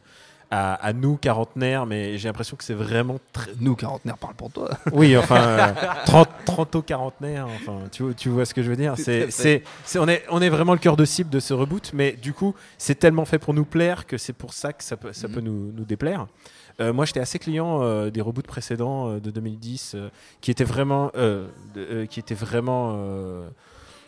à, 0.51 0.73
à 0.73 0.91
nous 0.93 1.15
quarantenaires, 1.17 1.85
mais 1.85 2.17
j'ai 2.17 2.27
l'impression 2.27 2.57
que 2.57 2.63
c'est 2.63 2.73
vraiment 2.73 3.17
très. 3.31 3.51
Nous, 3.59 3.75
quarantenaires, 3.75 4.17
parle 4.17 4.35
pour 4.35 4.51
toi. 4.51 4.69
Oui, 4.91 5.15
enfin, 5.17 5.41
euh, 5.41 5.73
30, 6.05 6.29
30 6.45 6.75
aux 6.75 6.81
quarantenaires, 6.81 7.47
enfin, 7.47 7.79
tu, 7.91 8.03
vois- 8.03 8.13
tu 8.13 8.27
vois 8.29 8.45
ce 8.45 8.53
que 8.53 8.61
je 8.61 8.69
veux 8.69 8.75
dire? 8.75 8.95
C'est, 8.97 9.63
on, 9.97 10.07
est, 10.07 10.23
on 10.29 10.41
est 10.41 10.49
vraiment 10.49 10.73
le 10.73 10.79
cœur 10.79 10.97
de 10.97 11.05
cible 11.05 11.29
de 11.29 11.39
ce 11.39 11.53
reboot, 11.53 11.91
mais 11.93 12.11
du 12.11 12.33
coup, 12.33 12.53
c'est 12.77 12.95
tellement 12.99 13.25
fait 13.25 13.39
pour 13.39 13.53
nous 13.53 13.65
plaire 13.65 14.05
que 14.05 14.17
c'est 14.17 14.33
pour 14.33 14.53
ça 14.53 14.73
que 14.73 14.83
ça 14.83 14.97
peut, 14.97 15.13
ça 15.13 15.27
Mhm. 15.29 15.33
peut 15.33 15.41
nous, 15.41 15.71
nous 15.71 15.85
déplaire. 15.85 16.27
Euh, 16.79 16.91
moi, 16.93 17.05
j'étais 17.05 17.19
assez 17.19 17.39
client 17.39 17.81
euh, 17.83 18.09
des 18.09 18.21
reboots 18.21 18.47
précédents 18.47 19.09
euh, 19.09 19.19
de 19.19 19.29
2010 19.31 19.93
euh, 19.95 20.09
qui 20.41 20.51
étaient 20.51 20.63
vraiment. 20.63 21.11
euh, 21.15 21.47
euh, 21.77 22.05
qui 22.05 22.19
étaient 22.19 22.33
vraiment 22.35 22.93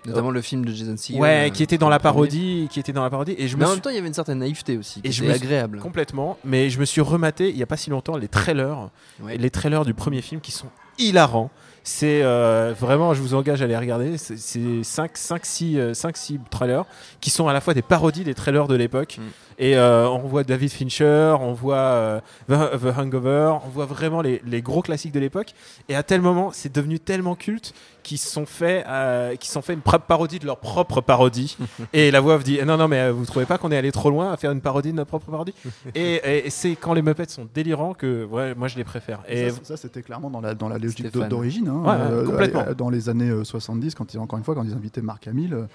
Notamment 0.05 0.31
le 0.31 0.41
film 0.41 0.65
de 0.65 0.71
Jason 0.73 0.95
Segel. 0.97 1.21
ouais, 1.21 1.47
euh, 1.47 1.49
qui 1.49 1.63
était 1.63 1.77
dans 1.77 1.89
la 1.89 1.99
parodie, 1.99 2.67
qui 2.71 2.79
était 2.79 2.93
dans 2.93 3.03
la 3.03 3.09
parodie. 3.09 3.35
Et 3.37 3.47
je 3.47 3.55
Mais 3.55 3.61
me 3.61 3.65
en 3.65 3.67
suis- 3.69 3.75
même 3.77 3.81
temps, 3.81 3.89
il 3.89 3.95
y 3.95 3.99
avait 3.99 4.07
une 4.07 4.13
certaine 4.13 4.39
naïveté 4.39 4.77
aussi, 4.77 5.01
qui 5.01 5.07
Et 5.07 5.11
je 5.11 5.23
était 5.23 5.33
suis- 5.35 5.43
agréable. 5.45 5.79
complètement. 5.79 6.37
Mais 6.43 6.69
je 6.69 6.79
me 6.79 6.85
suis 6.85 7.01
rematé 7.01 7.49
il 7.49 7.57
y 7.57 7.63
a 7.63 7.65
pas 7.67 7.77
si 7.77 7.89
longtemps 7.89 8.17
les 8.17 8.27
trailers, 8.27 8.89
Ouais. 9.21 9.37
les 9.37 9.49
trailers 9.49 9.85
du 9.85 9.93
premier 9.93 10.21
film 10.21 10.41
qui 10.41 10.51
sont 10.51 10.67
hilarants. 10.97 11.49
C'est 11.85 12.21
euh, 12.23 12.73
vraiment, 12.79 13.13
je 13.13 13.21
vous 13.21 13.33
engage 13.33 13.61
à 13.61 13.67
les 13.67 13.77
regarder. 13.77 14.17
C'est- 14.17 14.37
C'est 14.37 14.83
5, 14.83 15.17
5, 15.17 15.45
6, 15.45 15.77
5, 15.93 16.15
6 16.15 16.39
trailers 16.49 16.85
qui 17.19 17.29
sont 17.29 17.47
à 17.49 17.53
la 17.53 17.59
fois 17.59 17.73
des 17.73 17.81
parodies 17.81 18.23
des 18.23 18.33
trailers 18.33 18.67
de 18.69 18.75
l'époque. 18.75 19.17
Mm. 19.19 19.23
Et 19.59 19.77
euh, 19.77 20.07
on 20.09 20.19
voit 20.27 20.43
David 20.43 20.71
Fincher, 20.71 21.35
on 21.39 21.53
voit 21.53 21.75
euh, 21.75 22.19
The, 22.49 22.79
The 22.81 22.97
Hangover, 22.97 23.53
on 23.65 23.69
voit 23.69 23.85
vraiment 23.85 24.21
les, 24.21 24.41
les 24.45 24.61
gros 24.61 24.81
classiques 24.81 25.11
de 25.13 25.19
l'époque. 25.19 25.53
Et 25.89 25.95
à 25.95 26.03
tel 26.03 26.21
moment, 26.21 26.51
c'est 26.53 26.73
devenu 26.73 26.99
tellement 26.99 27.35
culte 27.35 27.73
qu'ils 28.03 28.17
se 28.17 28.29
sont 28.29 28.45
fait, 28.45 28.83
euh, 28.87 29.33
sont 29.41 29.61
fait 29.61 29.73
une 29.73 29.81
parodie 29.81 30.39
de 30.39 30.45
leur 30.45 30.57
propre 30.57 30.99
parodie. 31.01 31.57
et 31.93 32.11
la 32.11 32.19
voix 32.19 32.37
dit 32.39 32.59
non 32.65 32.75
non 32.77 32.87
mais 32.89 32.99
euh, 32.99 33.11
vous 33.13 33.25
trouvez 33.25 33.45
pas 33.45 33.57
qu'on 33.57 33.71
est 33.71 33.77
allé 33.77 33.91
trop 33.93 34.09
loin 34.09 34.31
à 34.33 34.37
faire 34.37 34.51
une 34.51 34.59
parodie 34.61 34.91
de 34.91 34.97
notre 34.97 35.07
propre 35.09 35.29
parodie? 35.31 35.53
Et, 35.95 36.15
et- 36.15 36.47
et 36.47 36.49
c'est 36.49 36.75
quand 36.75 36.93
les 36.93 37.01
Muppets 37.01 37.29
sont 37.29 37.47
délirants 37.53 37.93
que 37.93 38.25
ouais, 38.25 38.55
moi 38.55 38.67
je 38.67 38.75
les 38.75 38.83
préfère. 38.83 39.19
Et 39.29 39.49
ça, 39.51 39.59
ça, 39.63 39.77
c'était 39.77 40.01
clairement 40.01 40.29
dans 40.29 40.41
la, 40.41 40.53
dans 40.53 40.67
la 40.69 40.77
logique 40.77 41.11
d'origine. 41.29 41.67
hein, 41.69 41.83
Ouais, 42.19 42.25
complètement. 42.25 42.65
Dans 42.77 42.89
les 42.89 43.07
années 43.09 43.29
euh, 43.29 43.43
70, 43.43 43.95
quand 43.95 44.13
ils, 44.13 44.19
encore 44.19 44.37
une 44.37 44.43
fois, 44.45 44.55
quand 44.55 44.63
ils 44.63 44.73
invitaient 44.73 45.01
Mark 45.01 45.27
Hamill 45.27 45.53
euh, 45.53 45.65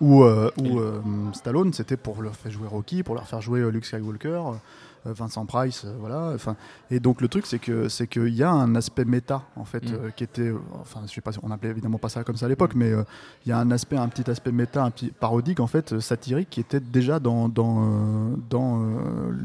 ou, 0.00 0.24
euh, 0.24 0.50
ou 0.58 0.78
euh, 0.78 1.00
Stallone, 1.32 1.72
c'était 1.72 1.96
pour 1.96 2.20
leur 2.22 2.34
faire 2.36 2.52
jouer 2.52 2.68
Rocky, 2.68 3.02
pour 3.02 3.14
leur 3.14 3.26
faire 3.26 3.40
jouer 3.40 3.60
euh, 3.60 3.70
Luke 3.70 3.84
Skywalker, 3.86 4.28
euh, 4.28 5.12
Vincent 5.12 5.46
Price, 5.46 5.84
euh, 5.84 5.94
voilà. 5.98 6.32
Enfin, 6.34 6.56
et 6.90 7.00
donc 7.00 7.20
le 7.20 7.28
truc, 7.28 7.46
c'est 7.46 7.58
que 7.58 7.88
c'est 7.88 8.06
qu'il 8.06 8.34
y 8.34 8.42
a 8.42 8.50
un 8.50 8.74
aspect 8.74 9.04
méta 9.04 9.42
en 9.56 9.64
fait 9.64 9.84
Mm. 9.84 10.10
qui 10.16 10.24
était, 10.24 10.52
enfin, 10.80 11.00
je 11.06 11.12
sais 11.12 11.20
pas, 11.20 11.30
on 11.42 11.50
appelait 11.50 11.70
évidemment 11.70 11.98
pas 11.98 12.08
ça 12.08 12.24
comme 12.24 12.36
ça 12.36 12.46
à 12.46 12.48
l'époque, 12.48 12.74
mais 12.74 12.90
euh, 12.90 13.04
il 13.44 13.50
y 13.50 13.52
a 13.52 13.58
un 13.58 13.70
aspect, 13.70 13.96
un 13.96 14.08
petit 14.08 14.28
aspect 14.30 14.52
méta, 14.52 14.82
un 14.84 14.90
petit 14.90 15.08
parodique 15.08 15.60
en 15.60 15.66
fait, 15.66 16.00
satirique, 16.00 16.50
qui 16.50 16.60
était 16.60 16.80
déjà 16.80 17.18
dans 17.20 17.48
dans 17.48 18.32
dans 18.50 18.84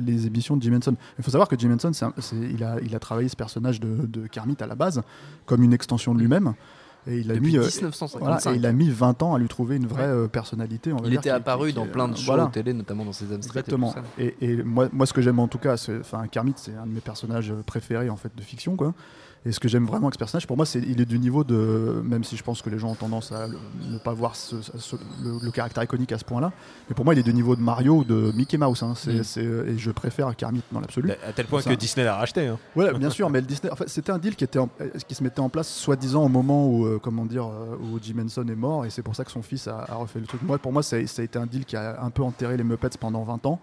les 0.05 0.27
émissions 0.27 0.57
de 0.57 0.63
Jim 0.63 0.73
Henson. 0.75 0.95
Il 1.17 1.23
faut 1.23 1.31
savoir 1.31 1.47
que 1.47 1.57
Jim 1.57 1.71
Henson, 1.71 2.11
il 2.33 2.63
a 2.63 2.79
il 2.81 2.95
a 2.95 2.99
travaillé 2.99 3.29
ce 3.29 3.35
personnage 3.35 3.79
de, 3.79 4.05
de 4.05 4.27
Kermit 4.27 4.57
à 4.61 4.67
la 4.67 4.75
base 4.75 5.01
comme 5.45 5.63
une 5.63 5.73
extension 5.73 6.13
de 6.13 6.19
lui-même. 6.19 6.53
Et 7.07 7.17
il 7.17 7.31
a 7.31 7.33
Depuis 7.33 7.51
mis, 7.53 7.57
euh, 7.57 7.61
1955. 7.61 8.19
voilà, 8.19 8.37
et 8.45 8.55
il 8.57 8.65
a 8.65 8.71
mis 8.71 8.89
20 8.89 9.23
ans 9.23 9.33
à 9.33 9.39
lui 9.39 9.47
trouver 9.47 9.75
une 9.77 9.87
vraie 9.87 10.03
euh, 10.05 10.27
personnalité. 10.27 10.93
on 10.93 10.97
va 10.97 11.07
Il 11.07 11.13
était 11.15 11.31
apparu 11.31 11.69
qui- 11.69 11.73
dans 11.75 11.87
plein 11.87 12.07
de 12.07 12.13
euh, 12.13 12.15
shows 12.15 12.25
voilà. 12.25 12.45
télé, 12.53 12.73
notamment 12.73 13.05
dans 13.05 13.11
ses 13.13 13.25
abstraits. 13.33 13.65
Exactement. 13.67 13.95
Et, 14.19 14.35
et 14.41 14.61
moi, 14.63 14.87
moi, 14.93 15.05
ce 15.07 15.13
que 15.13 15.21
j'aime 15.21 15.39
en 15.39 15.47
tout 15.47 15.57
cas, 15.57 15.77
c'est, 15.77 15.99
enfin, 15.99 16.27
Kermit, 16.27 16.53
c'est 16.57 16.75
un 16.75 16.85
de 16.85 16.91
mes 16.91 17.01
personnages 17.01 17.53
préférés 17.65 18.09
en 18.11 18.17
fait 18.17 18.31
de 18.35 18.41
fiction, 18.43 18.75
quoi. 18.75 18.93
Et 19.43 19.51
ce 19.51 19.59
que 19.59 19.67
j'aime 19.67 19.87
vraiment 19.87 20.05
avec 20.05 20.13
ce 20.13 20.19
personnage, 20.19 20.45
pour 20.45 20.55
moi, 20.55 20.67
c'est 20.67 20.77
il 20.79 21.01
est 21.01 21.05
du 21.05 21.17
niveau 21.17 21.43
de, 21.43 21.99
même 22.05 22.23
si 22.23 22.37
je 22.37 22.43
pense 22.43 22.61
que 22.61 22.69
les 22.69 22.77
gens 22.77 22.89
ont 22.91 22.95
tendance 22.95 23.31
à 23.31 23.47
le- 23.47 23.57
ne 23.91 23.97
pas 23.97 24.13
voir 24.13 24.35
ce- 24.35 24.61
ce- 24.61 24.95
le, 25.23 25.39
le 25.43 25.49
caractère 25.49 25.81
iconique 25.81 26.11
à 26.11 26.19
ce 26.19 26.23
point-là, 26.25 26.51
mais 26.87 26.93
pour 26.93 27.05
moi, 27.05 27.15
il 27.15 27.19
est 27.19 27.23
du 27.23 27.33
niveau 27.33 27.55
de 27.55 27.61
Mario 27.61 27.95
ou 27.95 28.03
de 28.03 28.31
Mickey 28.35 28.57
Mouse. 28.59 28.83
hein. 28.83 28.93
C'est, 28.95 29.13
Mm. 29.15 29.23
c'est- 29.23 29.41
et 29.43 29.77
je 29.79 29.89
préfère 29.89 30.35
Kermit 30.35 30.61
dans 30.71 30.79
l'absolu. 30.79 31.09
à 31.27 31.33
tel 31.33 31.47
point 31.47 31.59
que 31.63 31.73
Disney 31.73 32.05
l'a 32.05 32.17
racheté. 32.17 32.45
hein. 32.45 32.59
Ouais, 32.75 32.93
bien 32.93 33.09
sûr, 33.09 33.31
mais 33.31 33.41
le 33.41 33.47
Disney, 33.47 33.73
en 33.73 33.75
fait, 33.75 33.89
c'était 33.89 34.11
un 34.11 34.19
deal 34.19 34.35
qui, 34.35 34.43
était 34.43 34.59
en- 34.59 34.69
qui 35.07 35.15
se 35.15 35.23
mettait 35.23 35.39
en 35.39 35.49
place 35.49 35.69
soi-disant 35.69 36.23
au 36.23 36.29
moment 36.29 36.67
où, 36.67 36.85
euh, 36.85 36.99
comment 37.01 37.25
dire, 37.25 37.45
euh, 37.47 37.77
où 37.81 37.97
Jim 37.99 38.19
Henson 38.23 38.45
est 38.47 38.55
mort, 38.55 38.85
et 38.85 38.91
c'est 38.91 39.01
pour 39.01 39.15
ça 39.15 39.25
que 39.25 39.31
son 39.31 39.41
fils 39.41 39.67
a, 39.67 39.85
a 39.89 39.95
refait 39.95 40.19
le 40.19 40.27
truc. 40.27 40.43
Moi, 40.43 40.59
pour 40.59 40.71
moi, 40.71 40.83
ça, 40.83 40.97
a- 40.97 41.07
ça 41.07 41.23
a 41.23 41.25
été 41.25 41.39
un 41.39 41.47
deal 41.47 41.65
qui 41.65 41.75
a 41.75 41.99
un 42.03 42.11
peu 42.11 42.21
enterré 42.21 42.57
les 42.57 42.63
Muppets 42.63 42.89
pendant 42.99 43.23
20 43.23 43.43
ans, 43.47 43.59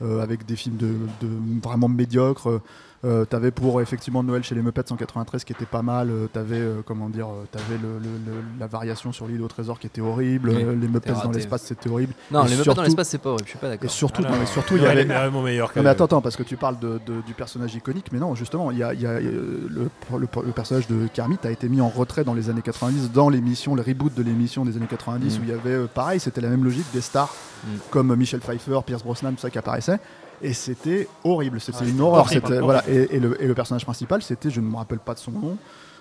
euh, 0.00 0.22
avec 0.22 0.46
des 0.46 0.56
films 0.56 0.78
de, 0.78 0.94
de 1.20 1.28
vraiment 1.62 1.88
médiocres. 1.90 2.62
Euh, 3.02 3.24
t'avais 3.24 3.50
pour 3.50 3.80
effectivement 3.80 4.22
Noël 4.22 4.42
chez 4.44 4.54
les 4.54 4.60
Muppets 4.60 4.92
en 4.92 4.96
93 4.96 5.44
qui 5.44 5.54
était 5.54 5.64
pas 5.64 5.80
mal. 5.80 6.10
Euh, 6.10 6.26
t'avais 6.30 6.58
euh, 6.58 6.82
comment 6.84 7.08
dire, 7.08 7.28
euh, 7.28 7.46
t'avais 7.50 7.78
le, 7.80 7.98
le- 7.98 8.32
le- 8.32 8.42
la 8.58 8.66
variation 8.66 9.10
sur 9.10 9.26
l'île 9.26 9.40
au 9.40 9.48
trésor 9.48 9.78
qui 9.78 9.86
était 9.86 10.02
horrible. 10.02 10.50
Oui, 10.50 10.62
Euh, 10.62 10.74
les 10.78 10.86
Muppets 10.86 11.12
dans 11.24 11.30
l'espace 11.30 11.62
c'était 11.62 11.88
horrible. 11.88 12.12
Non, 12.30 12.40
Et 12.40 12.48
les 12.48 12.50
Muppets 12.50 12.64
surtout- 12.64 12.76
dans 12.76 12.82
l'espace, 12.82 13.08
c'est 13.08 13.16
pas 13.16 13.30
horrible, 13.30 13.46
je 13.46 13.50
suis 13.52 13.58
pas 13.58 13.68
Et 13.68 13.70
d'accord. 13.70 13.90
surtout, 13.90 14.20
Alors, 14.20 14.32
non, 14.32 14.38
mais 14.40 14.44
surtout 14.46 14.76
il 14.76 14.82
y 14.82 14.86
avait 14.86 15.00
est 15.00 15.04
vraiment 15.06 15.40
meilleur 15.42 15.72
mais 15.76 15.86
attends, 15.86 16.04
attends, 16.04 16.20
parce 16.20 16.36
que 16.36 16.42
tu 16.42 16.58
parles 16.58 16.78
de, 16.78 17.00
de- 17.06 17.22
du 17.26 17.32
personnage 17.32 17.74
iconique, 17.74 18.12
mais 18.12 18.18
non, 18.18 18.34
justement, 18.34 18.70
il 18.70 18.76
y 18.76 18.82
a, 18.82 18.92
il 18.92 19.00
y 19.00 19.06
a, 19.06 19.18
le, 19.18 19.66
le- 19.70 19.90
le 20.20 20.52
personnage 20.52 20.86
de 20.86 21.06
Kermit 21.14 21.38
a 21.44 21.50
été 21.50 21.70
mis 21.70 21.80
en 21.80 21.88
retrait 21.88 22.24
dans 22.24 22.34
les 22.34 22.50
années 22.50 22.60
90, 22.60 23.12
dans 23.12 23.30
l'émission, 23.30 23.74
le 23.74 23.80
reboot 23.82 24.12
de 24.14 24.22
l'émission 24.22 24.66
des 24.66 24.76
années 24.76 24.86
90, 24.86 25.38
Mm. 25.38 25.40
où 25.40 25.44
il 25.44 25.48
y 25.48 25.52
avait, 25.52 25.70
euh, 25.70 25.86
pareil, 25.86 26.20
c'était 26.20 26.42
la 26.42 26.48
même 26.50 26.64
logique, 26.64 26.84
des 26.92 27.00
stars 27.00 27.34
Mm. 27.64 27.68
comme 27.90 28.14
Michel 28.14 28.40
Pfeiffer, 28.40 28.80
Pierce 28.84 29.02
Brosnan, 29.02 29.32
tout 29.32 29.40
ça 29.40 29.48
qui 29.48 29.56
apparaissait. 29.58 29.98
Et 30.42 30.52
c'était 30.54 31.06
horrible, 31.24 31.60
c'était 31.60 31.82
Ouais, 31.84 31.90
une 31.90 32.00
horreur. 32.00 32.20
horrible, 32.20 32.60
voilà, 32.60 32.82
et, 32.88 33.16
et 33.16 33.20
le, 33.20 33.42
et 33.42 33.46
le 33.46 33.54
personnage 33.54 33.84
principal, 33.84 34.22
c'était, 34.22 34.50
je 34.50 34.60
ne 34.60 34.66
me 34.66 34.76
rappelle 34.76 34.98
pas 34.98 35.14
de 35.14 35.18
son 35.18 35.32
nom, 35.32 35.56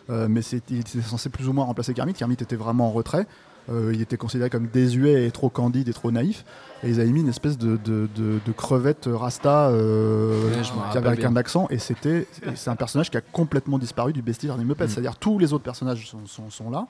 euh, 0.10 0.28
mais 0.30 0.42
c'était, 0.42 0.76
il 0.76 0.80
était 0.80 1.02
censé 1.02 1.30
plus 1.30 1.48
ou 1.50 1.54
moins 1.54 1.66
remplacer 1.66 1.94
Kermit. 1.94 2.14
Kermit 2.14 2.36
était 2.40 2.56
vraiment 2.56 2.88
en 2.88 2.92
retrait. 2.92 3.28
Euh, 3.72 3.92
il 3.94 4.02
était 4.02 4.18
considéré 4.18 4.50
comme 4.50 4.66
désuet 4.68 5.28
et 5.28 5.32
trop 5.32 5.50
candide 5.50 5.88
et 5.90 5.94
trop 5.94 6.10
naïf. 6.10 6.44
Et 6.84 6.90
ils 6.90 7.00
avaient 7.00 7.12
mis 7.12 7.20
une 7.20 7.28
espèce 7.30 7.56
de, 7.58 7.78
de, 7.78 8.08
de- 8.16 8.40
de 8.44 8.52
crevette 8.52 9.08
rasta 9.12 9.68
euh, 9.68 10.50
Ouais, 10.50 10.98
avec 10.98 11.24
un 11.24 11.36
accent. 11.36 11.68
Et 11.70 11.78
c'était, 11.78 12.26
c'est 12.56 12.70
un 12.72 12.76
personnage 12.76 13.12
qui 13.12 13.18
a 13.18 13.22
complètement 13.22 13.78
disparu 13.78 14.12
du 14.14 14.24
bestiaire 14.24 14.58
des 14.58 14.64
Muppets. 14.64 14.86
Mm. 14.86 14.88
C'est-à-dire 14.88 15.18
tous 15.18 15.38
les 15.38 15.54
autres 15.54 15.64
personnages 15.66 16.08
sont, 16.10 16.26
sont- 16.26 16.50
sont 16.50 16.72
là. 16.72 16.88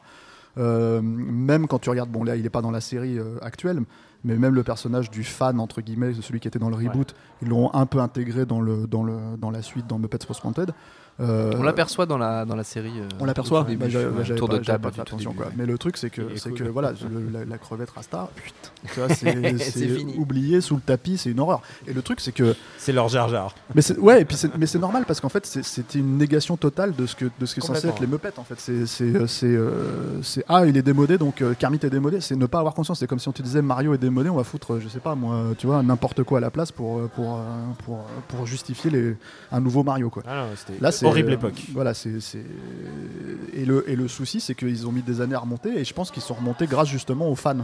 Euh, 0.58 1.01
même 1.03 1.68
quand 1.68 1.79
tu 1.79 1.89
regardes, 1.89 2.10
bon 2.10 2.24
là 2.24 2.36
il 2.36 2.44
n'est 2.44 2.50
pas 2.50 2.62
dans 2.62 2.72
la 2.72 2.82
série 2.82 3.18
euh, 3.20 3.38
actuelle, 3.41 3.82
mais 4.23 4.35
même 4.35 4.53
le 4.55 4.63
personnage 4.63 5.09
du 5.09 5.23
fan 5.23 5.59
entre 5.59 5.81
guillemets, 5.81 6.13
celui 6.21 6.39
qui 6.39 6.47
était 6.47 6.59
dans 6.59 6.69
le 6.69 6.75
reboot, 6.75 7.15
ils 7.41 7.47
l'ont 7.49 7.73
un 7.73 7.85
peu 7.85 7.99
intégré 7.99 8.45
dans 8.45 8.61
le 8.61 8.85
dans 8.88 9.03
le 9.03 9.17
dans 9.38 9.51
la 9.51 9.61
suite 9.61 9.88
dans 9.88 9.97
Muppets 9.99 10.19
Most 10.27 10.43
Wanted. 10.43 10.71
Euh, 11.21 11.51
On 11.57 11.63
l'aperçoit 11.63 12.05
dans 12.05 12.17
la, 12.17 12.45
dans 12.45 12.55
la 12.55 12.63
série. 12.63 12.93
euh, 12.97 13.05
on 13.19 13.25
l'aperçoit. 13.25 13.63
Bah, 13.65 13.71
ouais, 13.71 14.35
tour 14.38 14.47
pas, 14.47 14.57
de 14.57 14.63
table. 14.63 14.89
pas 14.89 15.03
début, 15.17 15.25
quoi. 15.25 15.47
ouais. 15.47 15.51
Mais 15.57 15.65
le 15.65 15.77
truc, 15.77 15.97
c'est 15.97 16.09
que, 16.09 16.21
c'est 16.38 16.47
cool. 16.51 16.59
que 16.59 16.63
voilà, 16.69 16.93
le- 16.93 17.29
la, 17.39 17.43
la 17.43 17.57
crevette 17.57 17.89
Rasta, 17.89 18.29
putain, 18.81 19.13
c'est, 19.13 19.57
C'est 19.57 19.69
c'est 19.71 19.88
fini. 19.89 20.15
oublié 20.17 20.61
sous 20.61 20.75
le 20.75 20.81
tapis, 20.81 21.17
c'est 21.17 21.29
une 21.31 21.41
horreur. 21.41 21.61
Et 21.88 21.91
le 21.93 22.01
truc, 22.01 22.21
c'est 22.21 22.31
que, 22.31 22.55
C'est 22.77 22.93
leur 22.93 23.09
Jar 23.09 23.27
Jar. 23.27 23.53
mais 23.75 23.81
c'est, 23.81 23.97
ouais, 23.99 24.21
et 24.21 24.23
puis 24.25 24.38
c'est, 24.38 24.55
mais 24.57 24.65
c'est 24.65 24.79
normal 24.79 25.03
parce 25.05 25.19
qu'en 25.19 25.27
fait, 25.27 25.45
c'est, 25.45 25.61
c'était 25.61 25.99
une 25.99 26.15
négation 26.17 26.55
totale 26.55 26.95
de 26.95 27.05
ce 27.05 27.17
que 27.17 27.25
de 27.38 27.45
ce 27.45 27.53
que 27.53 27.59
est 27.59 27.65
censé 27.67 27.89
être 27.89 27.99
les 27.99 28.07
Muppets. 28.07 28.39
En 28.39 28.45
fait, 28.45 28.55
c'est, 28.57 28.85
c'est, 28.85 29.03
euh, 29.13 29.27
c'est, 29.27 29.45
euh, 29.47 30.21
c'est 30.23 30.45
ah, 30.47 30.65
il 30.65 30.77
est 30.77 30.81
démodé, 30.83 31.17
donc 31.17 31.41
euh, 31.41 31.53
Kermit 31.53 31.79
est 31.83 31.89
démodé. 31.89 32.21
C'est 32.21 32.38
ne 32.38 32.45
pas 32.45 32.59
avoir 32.59 32.73
conscience. 32.73 32.99
C'est 32.99 33.07
comme 33.07 33.19
si 33.19 33.27
on 33.27 33.33
te 33.33 33.41
disait 33.41 33.61
Mario 33.61 33.93
est 33.93 33.97
démodé, 33.97 34.09
on 34.30 34.36
va 34.36 34.44
foutre, 34.44 34.80
je 34.80 34.88
sais 34.88 35.00
pas 35.00 35.16
moi, 35.16 35.54
tu 35.58 35.68
vois, 35.68 35.82
n'importe 35.84 36.24
quoi 36.24 36.39
à 36.39 36.42
la 36.42 36.50
place 36.51 36.72
pour 36.72 36.98
euh, 37.00 37.08
pour 37.16 37.36
euh, 37.38 37.42
pour, 37.86 37.96
euh, 37.98 38.01
pour 38.28 38.46
justifier 38.46 38.89
les, 38.92 39.16
un 39.51 39.60
nouveau 39.60 39.84
Mario 39.84 40.10
quoi. 40.10 40.24
Ah 40.28 40.36
non, 40.36 40.48
Là, 40.82 40.92
c'est 40.92 41.06
horrible 41.06 41.34
époque. 41.34 41.62
Voilà, 41.74 41.94
c'est- 42.20 42.44
et 43.62 43.66
le 43.66 43.89
et 43.89 43.96
le 43.96 44.08
souci, 44.08 44.39
c'est 44.39 44.56
qu'ils 44.56 44.88
ont 44.88 44.92
mis 44.92 45.01
des 45.01 45.22
années 45.22 45.36
à 45.36 45.39
remonter 45.39 45.80
et 45.80 45.84
je 45.86 45.94
pense 45.94 46.12
qu'ils 46.12 46.24
sont 46.24 46.34
remontés 46.34 46.66
grâce 46.68 46.88
justement 46.88 47.28
aux 47.30 47.36
fans. 47.36 47.56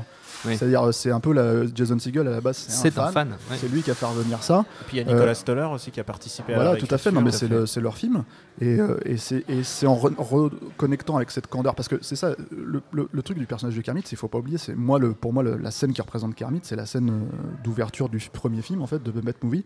Oui. 0.46 0.58
C'est-à-dire, 0.58 0.84
euh, 0.88 0.92
c'est 0.92 1.10
un 1.12 1.20
peu 1.20 1.34
la 1.34 1.66
Jason 1.74 1.98
Segel 1.98 2.28
à 2.28 2.32
la 2.32 2.42
base, 2.42 2.58
c'est 2.58 2.96
un 3.00 3.08
fan. 3.12 3.30
ouais. 3.50 3.58
C'est 3.60 3.68
lui 3.68 3.82
qui 3.82 3.90
a 3.90 3.96
fait 3.96 4.06
revenir 4.06 4.44
ça. 4.44 4.66
Et 4.82 4.84
puis 4.86 4.98
il 4.98 5.00
y 5.00 5.10
a 5.10 5.12
Nicolas 5.12 5.34
Stoller 5.34 5.68
aussi 5.74 5.90
qui 5.92 6.00
a 6.00 6.04
participé 6.04 6.54
à 6.54 6.58
Voilà, 6.58 6.76
tout 6.76 6.88
à 6.94 6.98
fait. 7.00 7.12
Non, 7.12 7.22
mais 7.22 7.32
c'est 7.32 7.48
le- 7.48 7.66
c'est 7.66 7.82
leur 7.82 7.98
film. 7.98 8.24
Et, 8.62 8.80
euh, 8.80 8.98
et 9.06 9.18
c'est 9.18 9.88
en 9.88 9.96
re- 9.98 10.14
reconnectant 10.18 11.16
avec 11.16 11.32
cette 11.32 11.48
candeur. 11.48 11.74
Parce 11.76 11.88
que 11.88 11.96
c'est 12.02 12.16
ça, 12.16 12.36
le, 12.52 12.82
le- 12.92 13.10
le 13.12 13.22
truc 13.24 13.38
du 13.40 13.46
personnage 13.48 13.76
de 13.76 13.82
Kermit, 13.82 14.04
qu'il 14.04 14.18
faut 14.18 14.28
pas 14.28 14.38
oublier, 14.38 14.58
c'est 14.58 14.76
moi, 14.76 15.00
le, 15.00 15.14
pour 15.14 15.34
moi, 15.34 15.42
la 15.44 15.72
scène 15.72 15.94
qui 15.94 16.02
représente 16.02 16.36
Kermit, 16.36 16.60
c'est 16.64 16.76
la 16.76 16.86
scène 16.86 17.10
euh, 17.10 17.64
d'ouverture 17.64 18.10
du 18.10 18.20
premier 18.32 18.62
film, 18.62 18.82
en 18.82 18.88
fait, 18.88 19.02
de 19.02 19.12
The 19.12 19.16
Muppet 19.24 19.36
Movie. 19.44 19.66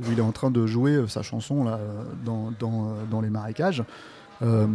où 0.00 0.04
il 0.12 0.18
est 0.18 0.22
en 0.22 0.32
train 0.32 0.50
de 0.50 0.64
jouer 0.66 0.92
euh, 0.92 1.08
sa 1.08 1.20
chanson 1.22 1.62
là, 1.64 1.74
euh, 1.74 2.04
dans, 2.24 2.52
dans, 2.58 2.84
euh, 2.86 2.92
dans 3.10 3.20
les 3.20 3.28
marécages. 3.28 3.82
Euh, 4.42 4.66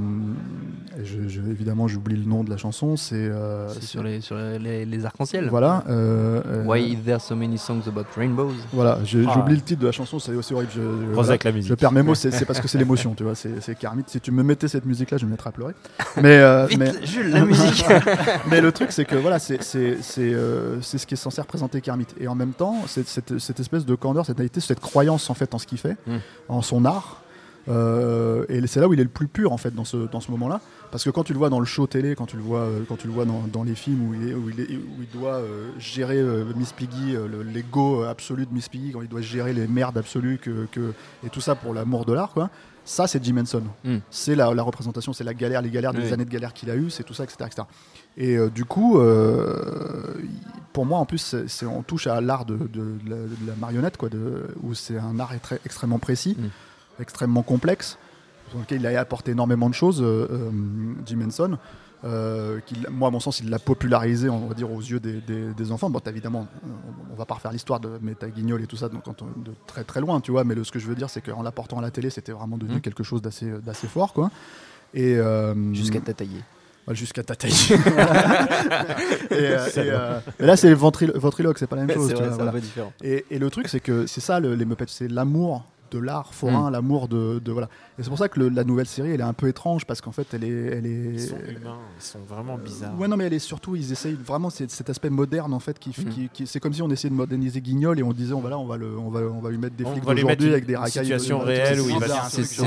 et 0.99 1.03
je, 1.05 1.27
je- 1.27 1.41
évidemment, 1.41 1.87
j'oublie 1.87 2.15
le 2.15 2.25
nom 2.25 2.43
de 2.43 2.49
la 2.51 2.57
chanson. 2.57 2.95
C'est 2.97 3.15
euh, 3.15 3.67
C'est 3.69 3.81
sur 3.83 4.03
les, 4.03 4.21
sur 4.21 4.35
les, 4.37 4.85
les 4.85 5.05
arcs-en-ciel. 5.05 5.47
Voilà. 5.49 5.83
euh, 5.89 6.41
euh, 6.45 6.63
Why 6.65 6.93
is 6.93 6.97
there 6.97 7.19
so 7.19 7.35
many 7.35 7.57
songs 7.57 7.81
about 7.87 8.05
rainbows? 8.15 8.53
Voilà, 8.71 8.99
Ah. 9.01 9.03
j'oublie 9.03 9.55
le 9.55 9.61
titre 9.61 9.81
de 9.81 9.87
la 9.87 9.91
chanson, 9.91 10.19
c'est 10.19 10.33
aussi 10.35 10.53
horrible. 10.53 10.71
Je, 10.75 10.81
je- 10.81 11.13
voilà. 11.13 11.29
avec 11.29 11.43
la 11.43 11.51
musique. 11.51 11.69
Je 11.69 11.75
perds 11.75 11.91
mes 11.91 12.03
mots, 12.03 12.13
c'est 12.15 12.45
parce 12.45 12.59
que 12.59 12.67
c'est 12.67 12.77
l'émotion, 12.77 13.15
tu 13.15 13.23
vois. 13.23 13.33
C'est 13.35 13.75
Kermit. 13.77 14.03
Si 14.07 14.21
tu 14.21 14.31
me 14.31 14.43
mettais 14.43 14.67
cette 14.67 14.85
musique-là, 14.85 15.17
je 15.17 15.25
me 15.25 15.31
mettrais 15.31 15.49
à 15.49 15.53
pleurer. 15.53 15.73
Mais, 16.21 16.37
euh, 16.37 16.65
Vite, 16.67 16.79
mais, 16.79 16.91
Jules, 17.05 17.31
la 17.31 17.43
musique 17.45 17.85
mais 18.49 18.61
le 18.61 18.71
truc, 18.71 18.91
c'est 18.91 19.05
que 19.05 19.15
voilà, 19.15 19.39
c'est 19.39 19.59
euh, 20.19 20.81
ce 20.81 21.05
qui 21.05 21.13
est 21.15 21.17
censé 21.17 21.41
représenter 21.41 21.81
Kermit. 21.81 22.07
Et 22.19 22.27
en 22.27 22.35
même 22.35 22.53
temps, 22.53 22.77
c'est 22.87 23.07
cette, 23.07 23.39
cette 23.39 23.59
espèce 23.59 23.85
de 23.85 23.95
candeur, 23.95 24.25
cette 24.25 24.37
naïveté, 24.37 24.59
cette 24.61 24.79
croyance 24.79 25.29
en 25.29 25.33
fait 25.33 25.53
en 25.53 25.57
ce 25.57 25.65
qu'il 25.67 25.77
fait, 25.79 25.97
Mm. 26.07 26.17
en 26.49 26.61
son 26.61 26.85
art. 26.85 27.21
Euh, 27.67 28.45
et 28.49 28.65
c'est 28.67 28.79
là 28.79 28.87
où 28.87 28.93
il 28.93 28.99
est 28.99 29.03
le 29.03 29.09
plus 29.09 29.27
pur 29.27 29.51
en 29.51 29.57
fait 29.57 29.73
dans 29.73 29.85
ce, 29.85 29.97
dans 30.11 30.19
ce 30.19 30.29
moment-là. 30.31 30.61
Parce 30.91 31.03
que 31.03 31.09
quand 31.09 31.23
tu 31.23 31.33
le 31.33 31.39
vois 31.39 31.49
dans 31.49 31.59
le 31.59 31.65
show 31.65 31.87
télé, 31.87 32.15
quand 32.15 32.27
tu 32.27 32.37
le 32.37 32.43
vois, 32.43 32.59
euh, 32.61 32.81
quand 32.87 32.95
tu 32.95 33.07
le 33.07 33.13
vois 33.13 33.25
dans, 33.25 33.43
dans 33.51 33.63
les 33.63 33.75
films 33.75 34.07
où 34.09 34.13
il, 34.13 34.29
est, 34.29 34.33
où 34.33 34.49
il, 34.49 34.59
est- 34.59 34.75
où 34.75 35.01
il 35.01 35.19
doit 35.19 35.35
euh, 35.35 35.69
gérer 35.79 36.19
euh, 36.19 36.45
Miss 36.55 36.71
Piggy, 36.73 37.13
le- 37.13 37.41
l'ego 37.43 38.03
absolu 38.03 38.45
de 38.45 38.53
Miss 38.53 38.69
Piggy, 38.69 38.91
quand 38.91 39.01
il 39.01 39.07
doit 39.09 39.21
gérer 39.21 39.51
les 39.53 39.67
merdes 39.67 39.97
absolues 39.97 40.37
que, 40.37 40.67
que- 40.71 40.93
et 41.25 41.29
tout 41.29 41.41
ça 41.41 41.55
pour 41.55 41.73
l'amour 41.73 42.05
de 42.05 42.13
l'art, 42.13 42.31
quoi. 42.33 42.49
Ça, 42.87 43.07
c'est 43.07 43.21
Jim 43.23 43.37
Henson. 43.37 43.63
Mm. 43.83 43.95
C'est 44.11 44.35
la, 44.35 44.53
la 44.53 44.61
représentation, 44.61 45.11
c'est 45.11 45.23
la 45.23 45.33
galère, 45.33 45.63
les 45.63 45.71
galères 45.71 45.91
des 45.91 46.03
Oui. 46.03 46.13
années 46.13 46.23
de 46.23 46.29
galère 46.29 46.53
qu'il 46.53 46.69
a 46.69 46.75
eues, 46.75 46.91
c'est 46.91 47.03
tout 47.03 47.15
ça, 47.15 47.23
etc. 47.23 47.37
etc. 47.47 47.63
Et 48.15 48.37
euh, 48.37 48.51
du 48.51 48.63
coup, 48.63 48.99
euh, 48.99 50.13
pour 50.71 50.85
moi, 50.85 50.99
en 50.99 51.05
plus, 51.05 51.35
c'est, 51.47 51.65
on 51.65 51.81
touche 51.81 52.05
à 52.05 52.21
l'art 52.21 52.45
de, 52.45 52.55
de- 52.57 52.65
de 53.03 53.09
la, 53.09 53.15
de 53.15 53.47
la 53.47 53.55
marionnette, 53.59 53.97
quoi, 53.97 54.09
où 54.61 54.75
c'est 54.75 54.97
un 54.99 55.19
art 55.19 55.31
très- 55.41 55.59
extrêmement 55.65 55.97
précis, 55.99 56.37
Mm. 56.39 56.43
Extrêmement 56.99 57.43
complexe, 57.43 57.97
sur 58.49 58.59
lequel 58.59 58.81
il 58.81 58.87
a 58.87 58.99
apporté 58.99 59.31
énormément 59.31 59.69
de 59.69 59.73
choses, 59.73 60.01
euh, 60.01 60.27
euh, 60.31 60.49
Jim 61.05 61.19
Henson. 61.25 61.57
euh, 62.03 62.59
moi, 62.91 63.07
à 63.07 63.11
mon 63.11 63.19
sens, 63.19 63.39
il 63.39 63.49
l'a 63.49 63.57
popularisé, 63.57 64.29
on 64.29 64.45
va 64.47 64.53
dire, 64.53 64.71
aux 64.71 64.79
yeux 64.81 64.99
des, 64.99 65.21
des- 65.21 65.53
des 65.53 65.71
enfants. 65.71 65.89
Bon, 65.89 65.99
évidemment, 66.05 66.45
on, 66.63 67.13
on 67.13 67.15
va 67.15 67.25
pas 67.25 67.33
refaire 67.35 67.51
l'histoire 67.51 67.79
de 67.79 67.89
Meta 68.01 68.27
Guignol 68.29 68.61
et 68.61 68.67
tout 68.67 68.75
ça 68.77 68.89
donc, 68.89 69.03
quand 69.03 69.21
on- 69.23 69.41
de 69.41 69.51
très 69.65 69.83
très 69.83 70.01
loin, 70.01 70.19
tu 70.21 70.29
vois. 70.31 70.43
Mais 70.43 70.53
le, 70.53 70.63
ce 70.63 70.71
que 70.71 70.77
je 70.79 70.85
veux 70.87 70.93
dire, 70.95 71.09
c'est 71.09 71.21
qu'en 71.21 71.41
l'apportant 71.41 71.79
à 71.79 71.81
la 71.81 71.89
télé, 71.91 72.09
c'était 72.11 72.31
vraiment 72.33 72.57
devenu 72.57 72.77
Mm. 72.77 72.81
quelque 72.81 73.03
chose 73.03 73.21
d'assez 73.23 73.49
d'assez 73.65 73.87
fort, 73.87 74.13
quoi. 74.13 74.29
Et 74.93 75.15
euh, 75.17 75.73
Jusqu'à 75.73 75.99
t'attailler. 76.01 76.41
Ouais, 76.87 76.93
jusqu'à 76.93 77.23
ta 77.23 77.35
taille. 77.35 77.51
et, 77.71 79.33
euh, 79.33 79.67
et, 79.67 79.71
euh, 79.77 80.19
mais 80.39 80.45
là, 80.45 80.55
c'est 80.55 80.71
ventrilo- 80.73 81.17
ventriloque, 81.17 81.57
c'est 81.57 81.67
pas 81.67 81.75
la 81.75 81.85
même 81.85 81.95
chose. 81.95 82.09
Tu 82.09 82.15
vrai, 82.15 82.29
vois, 82.29 82.43
un 82.47 82.51
peu 82.51 82.59
différent. 82.59 82.93
Et, 83.03 83.25
et 83.31 83.39
le 83.39 83.49
truc, 83.49 83.67
c'est 83.67 83.79
que 83.79 84.05
c'est 84.05 84.21
ça, 84.21 84.39
le- 84.39 84.53
les 84.55 84.65
Muppets, 84.65 84.85
c'est 84.87 85.07
l'amour 85.07 85.65
de 85.91 85.99
l'art 85.99 86.33
forain, 86.33 86.69
l'amour 86.71 87.07
de, 87.07 87.39
de- 87.39 87.51
voilà. 87.51 87.69
Et 87.97 88.03
c'est 88.03 88.09
pour 88.09 88.17
ça 88.17 88.27
que 88.29 88.39
le- 88.39 88.49
la 88.49 88.63
nouvelle 88.63 88.87
série, 88.87 89.11
elle 89.11 89.19
est 89.21 89.23
un 89.23 89.33
peu 89.33 89.47
étrange 89.47 89.85
parce 89.85 90.01
qu'en 90.01 90.11
fait, 90.11 90.27
elle 90.33 90.43
est, 90.43 90.47
elle 90.49 90.85
est. 90.85 91.13
Ils 91.13 91.21
sont 91.21 91.35
humains, 91.37 91.77
ils 91.97 92.03
sont 92.03 92.19
vraiment 92.27 92.57
bizarres. 92.57 92.97
Ouais, 92.99 93.07
non, 93.07 93.15
mais 93.17 93.25
elle 93.25 93.33
est 93.33 93.39
surtout, 93.39 93.75
ils 93.75 93.91
essayent 93.91 94.13
vraiment 94.15 94.49
c'est 94.49 94.69
cet 94.71 94.89
aspect 94.89 95.09
moderne 95.09 95.53
en 95.53 95.59
fait, 95.59 95.77
qui, 95.79 95.89
Mhm. 95.89 96.09
qui- 96.09 96.29
qui- 96.33 96.47
c'est 96.47 96.59
comme 96.59 96.73
si 96.73 96.81
on 96.81 96.89
essayait 96.89 97.09
de 97.09 97.15
moderniser 97.15 97.61
Guignol 97.61 97.99
et 97.99 98.03
on 98.03 98.11
disait, 98.13 98.33
on 98.33 98.41
va 98.41 98.49
là, 98.49 98.57
on 98.57 98.65
va 98.65 98.77
le, 98.77 98.97
on 98.97 99.09
va, 99.09 99.21
on 99.21 99.39
va 99.39 99.49
lui 99.49 99.57
mettre 99.57 99.75
des 99.75 99.85
On 99.85 99.91
flics 99.93 100.03
va 100.03 100.13
lui 100.13 100.23
mettre 100.23 100.39
d'aujourd'hui 100.39 100.53
avec 100.53 100.65
des 100.65 100.73
une 100.73 100.79
racailles. 100.79 101.05
situation 101.05 101.39
réelle 101.39 101.79
où 101.81 101.89
il 101.89 101.99
va 101.99 102.29
c'est 102.29 102.43
ce 102.43 102.61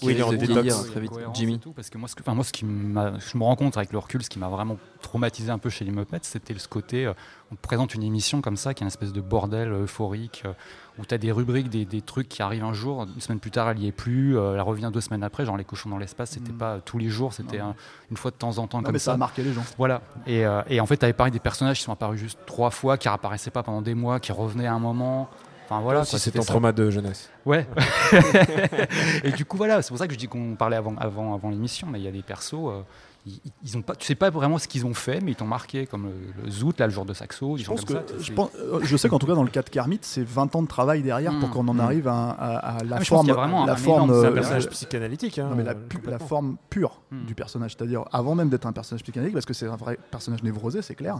qui 0.00 0.06
qui 0.06 0.10
est 0.12 0.22
en 0.22 0.32
détox. 0.32 0.86
très 0.90 1.00
vite. 1.00 1.12
Jimmy 1.34 1.60
parce 1.76 1.90
que 1.90 1.98
moi, 1.98 2.08
ce 2.08 2.14
que, 2.14 2.22
enfin, 2.22 2.34
moi, 2.34 2.44
ce 2.44 2.52
qui 2.52 2.64
m'a, 2.64 3.18
je 3.18 3.36
me 3.38 3.44
rends 3.44 3.56
compte 3.56 3.76
avec 3.76 3.92
le 3.92 3.98
recul, 3.98 4.22
ce 4.22 4.30
qui 4.30 4.38
m'a 4.38 4.48
vraiment 4.48 4.78
traumatisé 5.00 5.50
un 5.50 5.58
peu 5.58 5.68
chez 5.70 5.84
les 5.84 5.90
Muppets, 5.90 6.18
c'était 6.22 6.58
ce 6.58 6.68
côté, 6.68 7.06
euh, 7.06 7.12
on 7.52 7.54
te 7.54 7.60
présente 7.60 7.94
une 7.94 8.02
émission 8.02 8.40
comme 8.40 8.56
ça, 8.56 8.72
qui 8.72 8.82
est 8.82 8.86
une 8.86 8.88
espèce 8.88 9.12
de 9.12 9.20
bordel 9.20 9.68
euh, 9.72 9.82
euphorique, 9.82 10.42
euh, 10.46 10.52
où 10.98 11.04
tu 11.04 11.14
as 11.14 11.18
des 11.18 11.30
rubriques, 11.30 11.68
des, 11.68 11.84
des 11.84 12.00
trucs 12.00 12.28
qui 12.28 12.42
arrivent 12.42 12.64
un 12.64 12.72
jour, 12.72 13.06
une 13.14 13.20
semaine 13.20 13.40
plus 13.40 13.50
tard, 13.50 13.68
elle 13.70 13.78
y 13.78 13.86
est 13.86 13.92
plus, 13.92 14.36
euh, 14.38 14.54
elle 14.54 14.60
revient 14.62 14.90
deux 14.92 15.00
semaines 15.02 15.22
après, 15.22 15.44
genre 15.44 15.56
les 15.58 15.64
cochons 15.64 15.90
dans 15.90 15.98
l'espace, 15.98 16.30
c'était 16.30 16.52
Mm. 16.52 16.56
pas 16.58 16.80
tous 16.84 16.96
les 16.98 17.08
jours, 17.08 17.32
c'était 17.34 17.58
un- 17.60 17.74
une 18.10 18.16
fois 18.16 18.30
de 18.30 18.36
temps 18.36 18.56
en 18.58 18.66
temps 18.66 18.78
Non, 18.78 18.84
comme 18.84 18.92
mais 18.94 18.98
ça 18.98 19.06
ça. 19.10 19.12
a 19.12 19.16
marqué 19.18 19.42
les 19.42 19.52
gens. 19.52 19.62
Voilà. 19.76 20.00
Et, 20.26 20.44
euh, 20.46 20.62
et 20.68 20.80
en 20.80 20.86
fait, 20.86 20.96
tu 20.96 21.04
avais 21.04 21.12
pareil 21.12 21.32
des 21.32 21.38
personnages 21.40 21.76
qui 21.78 21.84
sont 21.84 21.92
apparus 21.92 22.18
juste 22.18 22.38
trois 22.46 22.70
fois, 22.70 22.96
qui 22.96 23.08
réapparaissaient 23.08 23.50
pas 23.50 23.62
pendant 23.62 23.82
des 23.82 23.94
mois, 23.94 24.18
qui 24.18 24.32
revenaient 24.32 24.66
à 24.66 24.72
un 24.74 24.78
moment. 24.78 25.28
Enfin 25.68 25.80
voilà. 25.80 26.04
si 26.04 26.12
c'est 26.12 26.18
c'était 26.18 26.38
ton 26.38 26.44
ça. 26.44 26.52
trauma 26.52 26.72
de 26.72 26.90
jeunesse. 26.90 27.30
Ouais. 27.46 27.66
et 29.24 29.32
du 29.32 29.44
coup, 29.44 29.56
voilà, 29.56 29.82
c'est 29.82 29.88
pour 29.88 29.98
ça 29.98 30.06
que 30.06 30.12
je 30.14 30.18
dis 30.18 30.28
qu'on 30.28 30.54
parlait 30.54 30.76
avant, 30.76 30.94
avant, 30.96 31.34
avant 31.34 31.50
l'émission, 31.50 31.86
mais 31.90 31.98
il 32.00 32.04
y 32.04 32.08
a 32.08 32.12
des 32.12 32.22
persos, 32.22 32.54
euh, 32.54 32.82
ils, 33.24 33.40
ils 33.62 33.76
ont 33.78 33.82
pas, 33.82 33.94
tu 33.94 34.04
sais 34.06 34.14
pas 34.16 34.30
vraiment 34.30 34.58
ce 34.58 34.66
qu'ils 34.66 34.84
ont 34.84 34.94
fait, 34.94 35.20
mais 35.20 35.30
ils 35.32 35.36
t'ont 35.36 35.46
marqué, 35.46 35.86
comme 35.86 36.06
le, 36.06 36.44
le 36.44 36.50
Zoot, 36.50 36.78
là, 36.80 36.86
le 36.86 36.92
jour 36.92 37.04
de 37.04 37.14
Saxo, 37.14 37.56
Je 37.56 37.64
pense 37.64 37.84
que, 37.84 37.92
ça. 37.94 38.02
je, 38.18 38.32
pense- 38.32 38.50
euh, 38.58 38.80
je 38.82 38.96
sais 38.96 39.08
qu'en 39.08 39.18
tout 39.20 39.26
cas 39.26 39.34
dans 39.34 39.44
le 39.44 39.50
cas 39.50 39.62
de 39.62 39.70
Kermit, 39.70 40.00
c'est 40.02 40.24
20 40.26 40.56
ans 40.56 40.62
de 40.62 40.66
travail 40.66 41.02
derrière 41.02 41.38
pour 41.38 41.48
Mm. 41.48 41.52
qu'on 41.52 41.68
en 41.68 41.74
Mm. 41.74 41.80
arrive 41.80 42.08
à, 42.08 42.30
à- 42.30 42.76
à 42.78 42.84
la 42.84 42.96
Ah, 42.96 42.98
pense 42.98 43.08
forme, 43.08 43.26
la 43.28 43.32
un 43.34 43.76
forme, 43.76 44.10
énorme- 44.10 44.20
C'est 44.20 44.26
un 44.26 44.30
euh, 44.30 44.34
personnage 44.34 44.66
euh, 44.66 44.70
psychanalytique. 44.70 45.38
hein, 45.38 45.48
Non, 45.50 45.56
mais 45.56 45.62
la, 45.64 45.72
euh, 45.72 45.76
la 46.06 46.18
forme 46.18 46.56
pure 46.68 47.00
Hmm. 47.12 47.24
du 47.26 47.34
personnage, 47.34 47.76
c'est-à-dire 47.78 48.04
avant 48.10 48.34
même 48.34 48.48
d'être 48.48 48.66
un 48.66 48.72
personnage 48.72 49.02
psychanalytique, 49.04 49.34
parce 49.34 49.46
que 49.46 49.54
c'est 49.54 49.66
un 49.68 49.76
vrai 49.76 49.98
personnage 50.10 50.42
névrosé, 50.42 50.82
c'est 50.82 50.94
clair, 50.96 51.18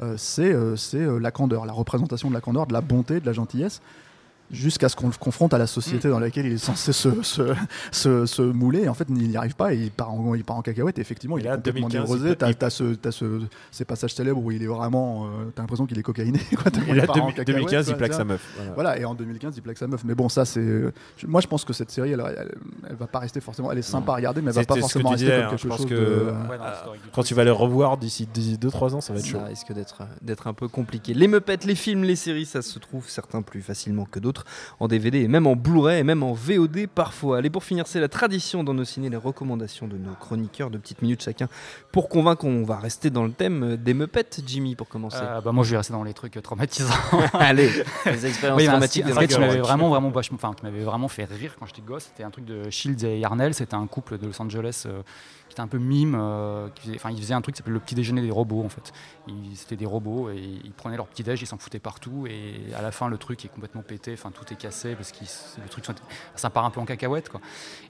euh, 0.00 0.14
c'est 0.18 0.52
euh, 0.52 0.76
c'est, 0.76 0.98
euh, 0.98 1.18
la 1.18 1.30
candeur, 1.30 1.64
la 1.64 1.72
représentation 1.72 2.28
de 2.28 2.34
la 2.34 2.40
candeur, 2.40 2.66
de 2.66 2.72
la 2.74 2.80
bonté, 2.82 3.20
de 3.20 3.26
la 3.26 3.32
gentillesse, 3.32 3.80
jusqu'à 4.50 4.88
ce 4.88 4.96
qu'on 4.96 5.08
le 5.08 5.12
confronte 5.18 5.52
à 5.54 5.58
la 5.58 5.66
société 5.66 6.08
dans 6.08 6.18
laquelle 6.20 6.46
il 6.46 6.52
est 6.52 6.58
censé 6.58 6.92
se, 6.92 7.22
se, 7.22 7.42
se, 7.92 8.26
se 8.26 8.42
mouler. 8.42 8.82
Et 8.84 8.88
en 8.88 8.94
fait, 8.94 9.06
il 9.08 9.14
n'y 9.28 9.36
arrive 9.36 9.54
pas 9.56 9.74
et 9.74 9.76
il 9.78 9.90
part 9.90 10.12
en, 10.12 10.34
il 10.34 10.44
part 10.44 10.56
en 10.56 10.62
cacahuète. 10.62 10.98
Et 10.98 11.00
effectivement, 11.00 11.36
Et 11.38 11.42
il 11.42 11.46
est 11.46 11.50
complètement 11.50 11.88
2015, 11.88 12.00
névrosé. 12.00 12.28
il 12.30 12.30
peut- 12.30 12.36
T'as 12.36 12.54
t'as 12.54 12.70
ce, 12.70 12.94
t'as 12.94 13.10
ce, 13.12 13.40
ces 13.70 13.84
passages 13.84 14.14
célèbres 14.14 14.42
où 14.42 14.50
il 14.50 14.62
est 14.62 14.66
vraiment. 14.66 15.26
euh, 15.26 15.28
T'as 15.54 15.62
l'impression 15.62 15.86
qu'il 15.86 15.98
est 15.98 16.02
cocaïné. 16.02 16.38
Quoi, 16.56 16.70
Et 16.88 16.94
là, 16.94 17.02
il 17.02 17.06
part 17.06 17.16
en 17.22 17.28
2000- 17.30 17.34
cacahuète, 17.34 17.46
2015, 17.46 17.88
il 17.88 17.96
plaque 17.96 18.14
sa 18.14 18.24
meuf. 18.24 18.46
voilà. 18.56 18.72
Voilà, 18.74 18.98
et 18.98 19.04
en 19.04 19.14
2015, 19.14 19.54
il 19.56 19.62
plaque 19.62 19.78
sa 19.78 19.86
meuf. 19.86 20.02
Mais 20.04 20.14
bon, 20.14 20.28
ça, 20.28 20.44
c'est. 20.44 20.60
je- 21.16 21.26
Moi, 21.26 21.40
je 21.40 21.46
pense 21.46 21.64
que 21.64 21.72
cette 21.72 21.90
série, 21.90 22.12
elle, 22.12 22.22
elle, 22.38 22.54
elle 22.88 22.96
va 22.96 23.06
pas 23.06 23.18
rester 23.18 23.40
forcément. 23.40 23.70
Elle 23.72 23.78
est 23.78 23.82
sympa 23.82 24.12
à 24.12 24.16
regarder, 24.16 24.40
mais 24.40 24.50
elle 24.50 24.56
va 24.56 24.64
pas 24.64 24.76
forcément 24.76 25.10
rester 25.10 25.26
disais, 25.26 25.36
comme 25.38 25.46
hein, 25.46 25.50
quelque 25.50 25.62
je 25.62 25.68
pense 25.68 25.78
chose 25.78 25.86
que- 25.86 25.94
de. 25.94 26.24
Ouais, 26.50 26.56
du 26.94 27.10
Quand 27.12 27.22
tu 27.22 27.34
vas 27.34 27.44
les 27.44 27.50
revoir 27.50 27.98
d'ici 27.98 28.26
2-3 28.34 28.94
ans, 28.94 29.00
ça 29.00 29.12
va 29.12 29.18
être 29.18 29.26
chaud. 29.26 29.38
Ça 29.38 29.44
risque 29.46 29.72
d'être 29.72 30.02
d'être 30.22 30.46
un 30.46 30.54
peu 30.54 30.68
compliqué. 30.68 31.12
Les 31.14 31.28
Muppets, 31.28 31.58
les 31.64 31.74
films, 31.74 32.04
les 32.04 32.16
séries, 32.16 32.46
ça 32.46 32.62
se 32.62 32.78
trouve 32.78 33.08
certains 33.08 33.42
plus 33.42 33.62
facilement 33.62 34.04
que 34.04 34.18
d'autres 34.18 34.37
en 34.80 34.88
DVD 34.88 35.20
et 35.20 35.28
même 35.28 35.46
en 35.46 35.56
Blu-ray 35.56 36.00
et 36.00 36.04
même 36.04 36.22
en 36.22 36.32
VOD 36.32 36.86
parfois. 36.94 37.38
Allez, 37.38 37.50
pour 37.50 37.64
finir, 37.64 37.86
c'est 37.86 38.00
la 38.00 38.08
tradition 38.08 38.64
dans 38.64 38.74
nos 38.74 38.84
ciné, 38.84 39.08
les 39.10 39.16
recommandations 39.16 39.86
de 39.86 39.96
nos 39.96 40.14
chroniqueurs 40.14 40.70
de 40.70 40.78
petites 40.78 41.02
minutes 41.02 41.22
chacun 41.22 41.48
pour 41.92 42.08
convaincre 42.08 42.42
qu'on 42.42 42.64
va 42.64 42.76
rester 42.76 43.10
dans 43.10 43.24
le 43.24 43.32
thème 43.32 43.76
des 43.76 43.94
Muppets. 43.94 44.40
Jimmy, 44.46 44.74
pour 44.74 44.88
commencer. 44.88 45.18
Euh, 45.20 45.40
bah, 45.40 45.52
moi, 45.52 45.64
je 45.64 45.70
vais 45.70 45.76
rester 45.78 45.92
dans 45.92 46.04
les 46.04 46.14
trucs 46.14 46.36
euh, 46.36 46.40
traumatisants. 46.40 46.94
Allez, 47.32 47.70
les 48.06 48.26
expériences 48.26 48.60
Oui, 48.60 48.68
mais 48.68 48.74
un 48.74 48.82
un 48.82 48.86
qui 49.26 49.38
m'avait 49.38 49.58
vraiment, 49.58 49.88
vraiment, 49.88 50.10
vachement, 50.10 50.38
enfin, 50.40 50.54
qui 50.54 50.64
m'avait 50.64 50.84
vraiment 50.84 51.08
fait 51.08 51.24
rire 51.24 51.56
quand 51.58 51.66
j'étais 51.66 51.82
gosse. 51.82 52.04
C'était 52.04 52.24
un 52.24 52.30
truc 52.30 52.44
de 52.44 52.70
Shields 52.70 53.04
et 53.04 53.18
Yarnell. 53.18 53.54
C'était 53.54 53.74
un 53.74 53.86
couple 53.86 54.18
de 54.18 54.26
Los 54.26 54.40
Angeles 54.40 54.84
euh, 54.86 55.02
qui 55.48 55.54
était 55.54 55.60
un 55.60 55.66
peu 55.68 55.78
mime. 55.78 56.16
euh, 56.18 56.68
qui 56.74 56.82
faisait, 56.82 56.96
enfin, 56.96 57.10
ils 57.10 57.18
faisaient 57.18 57.34
un 57.34 57.40
truc 57.40 57.54
qui 57.54 57.58
s'appelait 57.58 57.72
le 57.74 57.80
petit 57.80 57.94
déjeuner 57.94 58.22
des 58.22 58.30
robots 58.30 58.62
en 58.64 58.68
fait. 58.68 58.92
C'était 59.54 59.76
des 59.76 59.86
robots 59.86 60.30
et 60.30 60.38
ils 60.64 60.72
prenaient 60.72 60.96
leur 60.96 61.06
petit 61.06 61.22
déj, 61.22 61.42
ils 61.42 61.46
s'en 61.46 61.58
foutaient 61.58 61.78
partout. 61.78 62.26
Et 62.28 62.72
à 62.76 62.82
la 62.82 62.90
fin, 62.92 63.08
le 63.08 63.18
truc 63.18 63.44
est 63.44 63.48
complètement 63.48 63.82
pété. 63.82 64.12
Enfin, 64.14 64.30
tout 64.30 64.44
est 64.52 64.56
cassé 64.56 64.94
parce 64.94 65.12
que 65.12 65.24
le 65.62 65.68
truc, 65.68 65.84
ça 66.34 66.50
part 66.50 66.64
un 66.64 66.70
peu 66.70 66.80
en 66.80 66.84
cacahuète 66.84 67.28
quoi. 67.28 67.40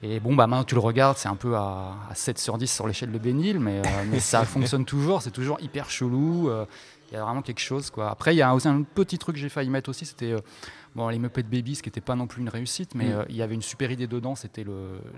Et 0.03 0.19
bon, 0.19 0.35
bah 0.35 0.47
maintenant 0.47 0.63
tu 0.65 0.75
le 0.75 0.81
regardes, 0.81 1.17
c'est 1.17 1.29
un 1.29 1.35
peu 1.35 1.55
à, 1.55 1.95
à 2.09 2.15
7 2.15 2.37
sur 2.39 2.57
10 2.57 2.67
sur 2.67 2.87
l'échelle 2.87 3.11
de 3.11 3.19
Bénil, 3.19 3.59
mais, 3.59 3.79
euh, 3.79 3.83
mais 4.11 4.19
ça 4.19 4.43
fonctionne 4.45 4.85
toujours. 4.85 5.21
C'est 5.21 5.31
toujours 5.31 5.59
hyper 5.61 5.89
chelou. 5.89 6.49
euh, 6.49 6.65
il 7.11 7.15
y 7.15 7.17
a 7.17 7.23
vraiment 7.23 7.41
quelque 7.41 7.59
chose 7.59 7.89
quoi. 7.89 8.11
Après, 8.11 8.35
il 8.35 8.37
y 8.37 8.43
a 8.43 8.53
aussi 8.53 8.67
un 8.67 8.83
petit 8.83 9.17
truc 9.17 9.35
que 9.35 9.41
j'ai 9.41 9.49
failli 9.49 9.71
mettre 9.71 9.89
aussi, 9.89 10.05
c'était 10.05 10.31
euh, 10.31 10.39
bon, 10.95 11.07
les 11.09 11.19
Muppet 11.19 11.43
Babies, 11.43 11.75
ce 11.75 11.83
qui 11.83 11.89
n'était 11.89 12.01
pas 12.01 12.15
non 12.15 12.27
plus 12.27 12.41
une 12.41 12.49
réussite, 12.49 12.95
mais 12.95 13.05
Mm. 13.09 13.11
euh, 13.13 13.25
il 13.29 13.35
y 13.35 13.41
avait 13.41 13.55
une 13.55 13.61
super 13.61 13.91
idée 13.91 14.07
dedans, 14.07 14.35
c'était 14.35 14.65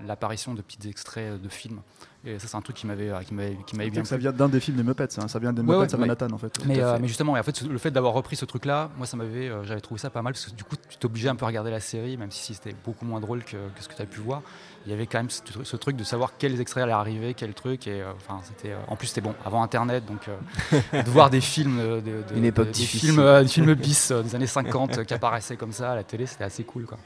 l'apparition 0.08 0.54
de 0.54 0.62
petits 0.62 0.88
extraits 0.90 1.42
de 1.42 1.50
films. 1.50 1.82
Et 2.24 2.38
ça, 2.38 2.48
c'est 2.48 2.56
un 2.56 2.62
truc 2.62 2.76
qui 2.76 2.86
m'avait 2.86 3.10
euh, 3.10 3.20
qui 3.22 3.34
m'avait 3.34 3.58
qui 3.66 3.76
m'avait 3.76 3.90
C'est 3.90 3.94
bien 3.96 4.04
ça 4.06 4.16
vient 4.18 4.32
d'un 4.32 4.48
des 4.48 4.60
films 4.60 4.78
des 4.78 4.84
Muppets, 4.84 5.08
hein. 5.20 5.28
ça 5.28 5.40
vient 5.40 5.52
des 5.54 5.62
Ouais, 5.64 5.76
Muppets 5.76 5.88
ouais, 5.88 5.96
à 5.96 5.98
Manhattan 5.98 6.28
en 6.32 6.38
fait. 6.38 6.54
Mais, 6.68 6.80
euh, 6.80 6.98
fait. 6.98 7.08
justement, 7.08 7.36
et 7.36 7.40
en 7.40 7.44
fait, 7.44 7.64
le 7.64 7.78
fait 7.80 7.90
d'avoir 7.90 8.14
repris 8.14 8.36
ce 8.36 8.46
truc-là, 8.46 8.92
moi, 8.96 9.08
ça 9.08 9.18
m'avait, 9.18 9.50
euh, 9.50 9.64
j'avais 9.64 9.82
trouvé 9.82 10.00
ça 10.00 10.12
pas 10.12 10.22
mal 10.22 10.34
parce 10.34 10.46
que 10.46 10.52
du 10.56 10.64
coup, 10.64 10.76
tu 10.88 10.98
t'obligeais 10.98 11.30
un 11.30 11.36
peu 11.36 11.46
à 11.46 11.48
regarder 11.48 11.72
la 11.72 11.80
série, 11.80 12.18
même 12.18 12.30
si 12.30 12.54
c'était 12.54 12.76
beaucoup 12.86 13.06
moins 13.06 13.20
drôle 13.20 13.44
que, 13.44 13.58
que 13.76 13.82
ce 13.82 13.90
que 13.90 13.96
tu 13.96 14.04
as 14.04 14.06
pu 14.06 14.20
voir. 14.20 14.44
Il 14.86 14.92
y 14.92 14.94
avait 14.96 15.06
quand 15.08 15.20
même 15.20 15.30
ce, 15.30 15.42
tru- 15.44 15.64
ce 15.64 15.78
truc 15.78 15.96
de 15.96 16.04
savoir 16.04 16.38
quels 16.40 16.60
extraits 16.60 16.84
allaient 16.84 16.92
arriver, 16.92 17.34
quel 17.36 17.54
truc. 17.56 17.88
Et 17.88 18.02
euh, 18.02 18.12
enfin, 18.16 18.40
c'était. 18.44 18.72
euh, 18.74 18.78
en 18.88 18.96
plus, 18.96 19.08
c'était 19.08 19.22
bon 19.22 19.34
avant 19.46 19.62
Internet, 19.64 20.06
donc 20.06 20.28
euh, 20.28 21.04
de 21.04 21.10
voir 21.10 21.30
des 21.32 21.42
films, 21.42 21.80
euh, 21.80 22.02
de, 22.02 22.24
de- 22.32 22.38
Une 22.38 22.46
époque 22.46 22.68
de- 22.68 22.72
des 22.72 22.78
difficile. 22.80 23.10
films, 23.12 23.20
euh, 23.20 23.42
des 23.42 23.48
films 23.48 23.74
bis 23.76 24.12
euh, 24.12 24.22
des 24.24 24.36
années 24.36 24.48
50 24.48 24.98
euh, 25.00 25.04
qui 25.06 25.14
apparaissaient 25.16 25.58
comme 25.62 25.72
ça 25.74 25.92
à 25.92 25.96
la 25.96 26.04
télé, 26.04 26.26
c'était 26.26 26.44
assez 26.44 26.64
cool, 26.64 26.86
quoi. 26.86 26.98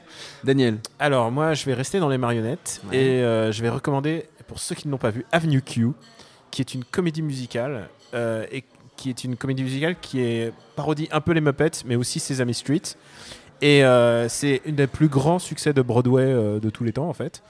Daniel. 0.42 0.78
Alors, 0.98 1.30
moi, 1.30 1.52
je 1.52 1.64
vais 1.66 1.74
rester 1.74 2.00
dans 2.00 2.08
les 2.08 2.16
marionnettes 2.16 2.80
Ouais. 2.90 2.96
et 2.96 3.22
euh, 3.22 3.52
je 3.52 3.60
vais 3.62 3.68
recommander, 3.68 4.24
pour 4.48 4.58
ceux 4.58 4.74
qui 4.74 4.88
ne 4.88 4.92
l'ont 4.92 4.98
pas 4.98 5.10
vu, 5.10 5.26
Avenue 5.30 5.60
Q, 5.60 5.88
qui 6.50 6.62
est 6.62 6.72
une 6.72 6.82
comédie 6.82 7.20
musicale 7.20 7.88
euh, 8.14 8.46
et 8.50 8.64
qui 8.96 9.10
est 9.10 9.24
une 9.24 9.36
comédie 9.36 9.62
musicale 9.62 9.96
qui 10.00 10.22
est 10.22 10.54
parodie 10.74 11.06
un 11.12 11.20
peu 11.20 11.32
les 11.32 11.42
Muppets, 11.42 11.82
mais 11.84 11.96
aussi 11.96 12.18
Sesame 12.18 12.54
Street. 12.54 12.80
Et 13.60 13.84
euh, 13.84 14.26
c'est 14.30 14.62
une 14.64 14.76
des 14.76 14.86
plus 14.86 15.08
grands 15.08 15.38
succès 15.38 15.74
de 15.74 15.82
Broadway 15.82 16.24
euh, 16.24 16.58
de 16.58 16.70
tous 16.70 16.82
les 16.82 16.94
temps, 16.94 17.08
en 17.10 17.12
fait. 17.12 17.42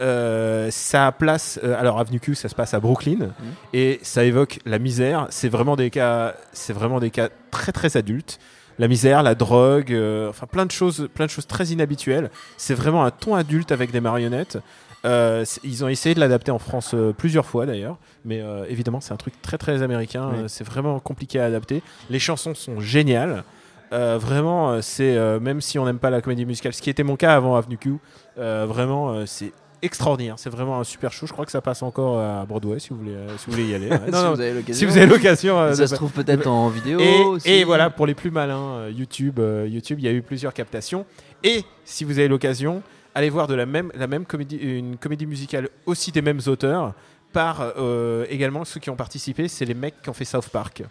Euh, 0.00 0.68
ça 0.70 1.12
place, 1.12 1.58
euh, 1.64 1.78
alors 1.78 1.98
Avenue 1.98 2.20
Q, 2.20 2.34
ça 2.36 2.48
se 2.48 2.54
passe 2.54 2.72
à 2.74 2.80
Brooklyn 2.80 3.30
et 3.72 3.98
ça 4.02 4.24
évoque 4.24 4.58
la 4.64 4.78
misère. 4.78 5.26
C'est 5.30 5.48
vraiment 5.48 5.74
des 5.76 5.90
cas, 5.90 6.34
c'est 6.52 6.72
vraiment 6.72 6.98
des 7.00 7.10
cas 7.10 7.28
très 7.50 7.72
très 7.72 7.96
adultes. 7.96 8.38
La 8.82 8.88
misère, 8.88 9.22
la 9.22 9.36
drogue, 9.36 9.92
euh, 9.92 10.28
enfin 10.28 10.48
plein 10.48 10.66
de 10.66 10.72
choses, 10.72 11.08
plein 11.14 11.26
de 11.26 11.30
choses 11.30 11.46
très 11.46 11.66
inhabituelles. 11.66 12.32
C'est 12.56 12.74
vraiment 12.74 13.04
un 13.04 13.12
ton 13.12 13.36
adulte 13.36 13.70
avec 13.70 13.92
des 13.92 14.00
marionnettes. 14.00 14.58
Euh, 15.04 15.44
ils 15.62 15.84
ont 15.84 15.88
essayé 15.88 16.16
de 16.16 16.20
l'adapter 16.20 16.50
en 16.50 16.58
France 16.58 16.90
euh, 16.92 17.12
plusieurs 17.12 17.46
fois 17.46 17.64
d'ailleurs, 17.64 17.96
mais 18.24 18.42
évidemment 18.68 19.00
c'est 19.00 19.12
un 19.12 19.16
truc 19.16 19.40
très 19.40 19.56
très 19.56 19.82
américain. 19.82 20.30
Oui. 20.32 20.44
c'est 20.48 20.64
vraiment 20.64 20.98
compliqué 20.98 21.38
à 21.38 21.44
adapter. 21.44 21.80
Les 22.10 22.18
chansons 22.18 22.56
sont 22.56 22.80
géniales. 22.80 23.44
Vraiment, 23.92 24.80
c'est 24.80 25.18
même 25.38 25.60
si 25.60 25.78
on 25.78 25.84
n'aime 25.84 25.98
pas 25.98 26.08
la 26.10 26.22
comédie 26.22 26.46
musicale, 26.46 26.72
ce 26.72 26.80
qui 26.80 26.88
était 26.88 27.02
mon 27.04 27.16
cas 27.16 27.36
avant 27.36 27.56
Avenue 27.56 27.76
Q, 27.76 27.98
vraiment 28.36 29.26
c'est 29.26 29.52
extraordinaire. 29.82 30.34
C'est 30.38 30.50
vraiment 30.50 30.78
un 30.80 30.84
super 30.84 31.12
show. 31.12 31.26
Je 31.26 31.32
crois 31.32 31.44
que 31.44 31.50
ça 31.52 31.60
passe 31.60 31.82
encore 31.82 32.18
à 32.18 32.44
Broadway 32.46 32.78
si 32.78 32.90
vous 32.90 32.96
voulez, 32.96 33.14
euh, 33.14 33.28
si 33.38 33.46
vous 33.46 33.52
voulez 33.52 33.66
y 33.68 33.74
aller. 33.74 33.88
Ouais. 33.90 33.98
si, 34.06 34.10
Non, 34.12 34.30
vous 34.34 34.40
avez 34.40 34.54
l'occasion. 34.54 34.74
si 34.74 34.84
vous 34.86 34.96
avez 34.96 35.06
l'occasion. 35.06 35.58
euh, 35.58 35.74
Ça 35.74 35.82
de- 35.82 35.86
se 35.88 35.94
trouve 35.96 36.12
peut-être 36.12 36.46
en 36.46 36.68
vidéo. 36.68 36.98
et, 37.00 37.22
aussi. 37.24 37.50
et 37.50 37.64
voilà, 37.64 37.90
pour 37.90 38.06
les 38.06 38.14
plus 38.14 38.30
malins, 38.30 38.76
euh, 38.76 38.90
YouTube, 38.94 39.38
euh, 39.38 39.66
YouTube, 39.68 39.98
il 39.98 40.04
y 40.04 40.08
a 40.08 40.12
eu 40.12 40.22
plusieurs 40.22 40.54
captations. 40.54 41.04
Et 41.44 41.64
si 41.84 42.04
vous 42.04 42.18
avez 42.18 42.28
l'occasion, 42.28 42.82
allez 43.14 43.28
voir 43.30 43.46
de 43.48 43.54
la 43.54 43.66
même, 43.66 43.90
la 43.94 44.06
même 44.06 44.24
comédie, 44.24 44.56
une 44.56 44.96
comédie 44.96 45.26
musicale 45.26 45.68
aussi 45.86 46.12
des 46.12 46.22
mêmes 46.22 46.40
auteurs, 46.46 46.94
par 47.32 47.72
euh, 47.78 48.26
également 48.28 48.64
ceux 48.64 48.78
qui 48.78 48.90
ont 48.90 48.96
participé, 48.96 49.48
c'est 49.48 49.64
les 49.64 49.74
mecs 49.74 50.00
qui 50.02 50.10
ont 50.10 50.14
fait 50.14 50.24
South 50.26 50.48
Park. 50.50 50.82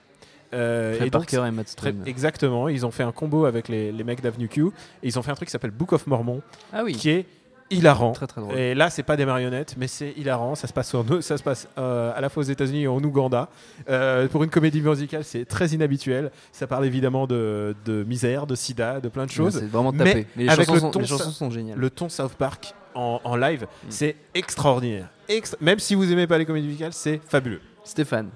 Euh, 0.53 0.95
Trey 0.97 1.07
et 1.07 1.09
donc, 1.09 1.27
Parker 1.31 1.47
et 1.47 1.51
Matt 1.51 1.73
très- 1.77 1.93
exactement, 2.05 2.67
ils 2.67 2.85
ont 2.85 2.91
fait 2.91 3.03
un 3.03 3.11
combo 3.13 3.45
avec 3.45 3.69
les, 3.69 3.91
les 3.93 4.03
mecs 4.03 4.21
d'Avenue 4.21 4.49
Q, 4.49 4.65
et 4.67 4.71
ils 5.03 5.17
ont 5.17 5.21
fait 5.21 5.31
un 5.31 5.35
truc 5.35 5.47
qui 5.47 5.51
s'appelle 5.51 5.71
Book 5.71 5.93
of 5.93 6.07
Mormon, 6.07 6.41
Ah 6.73 6.81
oui, 6.83 6.91
qui 6.93 7.09
est 7.09 7.25
hilarant. 7.71 8.11
très 8.11 8.27
très 8.27 8.41
drôle. 8.41 8.55
Et 8.57 8.75
là, 8.75 8.89
c'est 8.89 9.03
pas 9.03 9.15
des 9.17 9.25
marionnettes, 9.25 9.75
mais 9.77 9.87
c'est 9.87 10.11
hilarant. 10.17 10.55
Ça 10.55 10.67
se 10.67 10.73
passe, 10.73 10.95
ça 11.21 11.37
se 11.37 11.43
passe 11.43 11.67
euh, 11.77 12.11
à 12.15 12.21
la 12.21 12.29
fois 12.29 12.41
aux 12.41 12.45
États-Unis 12.47 12.83
et 12.83 12.87
en 12.87 13.03
Ouganda. 13.03 13.49
Euh, 13.89 14.27
pour 14.27 14.43
une 14.43 14.49
comédie 14.49 14.81
musicale, 14.81 15.23
c'est 15.23 15.45
très 15.45 15.67
inhabituel. 15.69 16.31
Ça 16.51 16.67
parle 16.67 16.85
évidemment 16.85 17.27
de, 17.27 17.75
de 17.85 18.03
misère, 18.03 18.47
de 18.47 18.55
sida, 18.55 18.99
de 18.99 19.09
plein 19.09 19.25
de 19.25 19.29
Ouais, 19.31 19.35
choses. 19.35 19.59
C'est 19.59 19.69
vraiment 19.71 19.91
tapé. 19.93 20.27
Mais 20.35 20.43
les, 20.43 20.49
avec 20.49 20.65
chansons 20.67 20.73
le 20.75 20.79
sont, 20.81 20.91
ton, 20.91 20.99
les 20.99 21.07
ça- 21.07 21.17
chansons 21.17 21.31
sont 21.31 21.49
géniales. 21.51 21.77
Le 21.77 21.89
ton 21.89 22.09
South 22.09 22.33
Park 22.33 22.73
en, 22.95 23.19
en 23.23 23.35
live, 23.35 23.63
Mm. 23.63 23.87
c'est 23.89 24.15
extraordinaire. 24.33 25.09
Extra- 25.29 25.57
Même 25.61 25.79
si 25.79 25.95
vous 25.95 26.11
aimez 26.11 26.27
pas 26.27 26.37
les 26.37 26.45
comédies 26.45 26.67
musicales, 26.67 26.93
c'est 26.93 27.21
fabuleux. 27.27 27.61
Stéphane. 27.83 28.29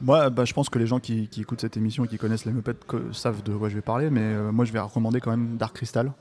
Moi, 0.00 0.30
bah, 0.30 0.44
je 0.44 0.52
pense 0.54 0.68
que 0.68 0.78
les 0.78 0.86
gens 0.86 1.00
qui, 1.00 1.26
qui 1.28 1.40
écoutent 1.40 1.60
cette 1.60 1.76
émission 1.76 2.04
et 2.04 2.08
qui 2.08 2.18
connaissent 2.18 2.44
les 2.44 2.52
Muppets 2.52 2.72
que- 2.86 3.12
savent 3.12 3.42
de 3.42 3.52
quoi 3.52 3.68
je 3.68 3.74
vais 3.74 3.80
parler, 3.80 4.10
mais 4.10 4.20
euh, 4.22 4.52
moi 4.52 4.64
je 4.64 4.72
vais 4.72 4.78
recommander 4.78 5.20
quand 5.20 5.30
même 5.32 5.56
Dark 5.56 5.74
Crystal. 5.76 6.12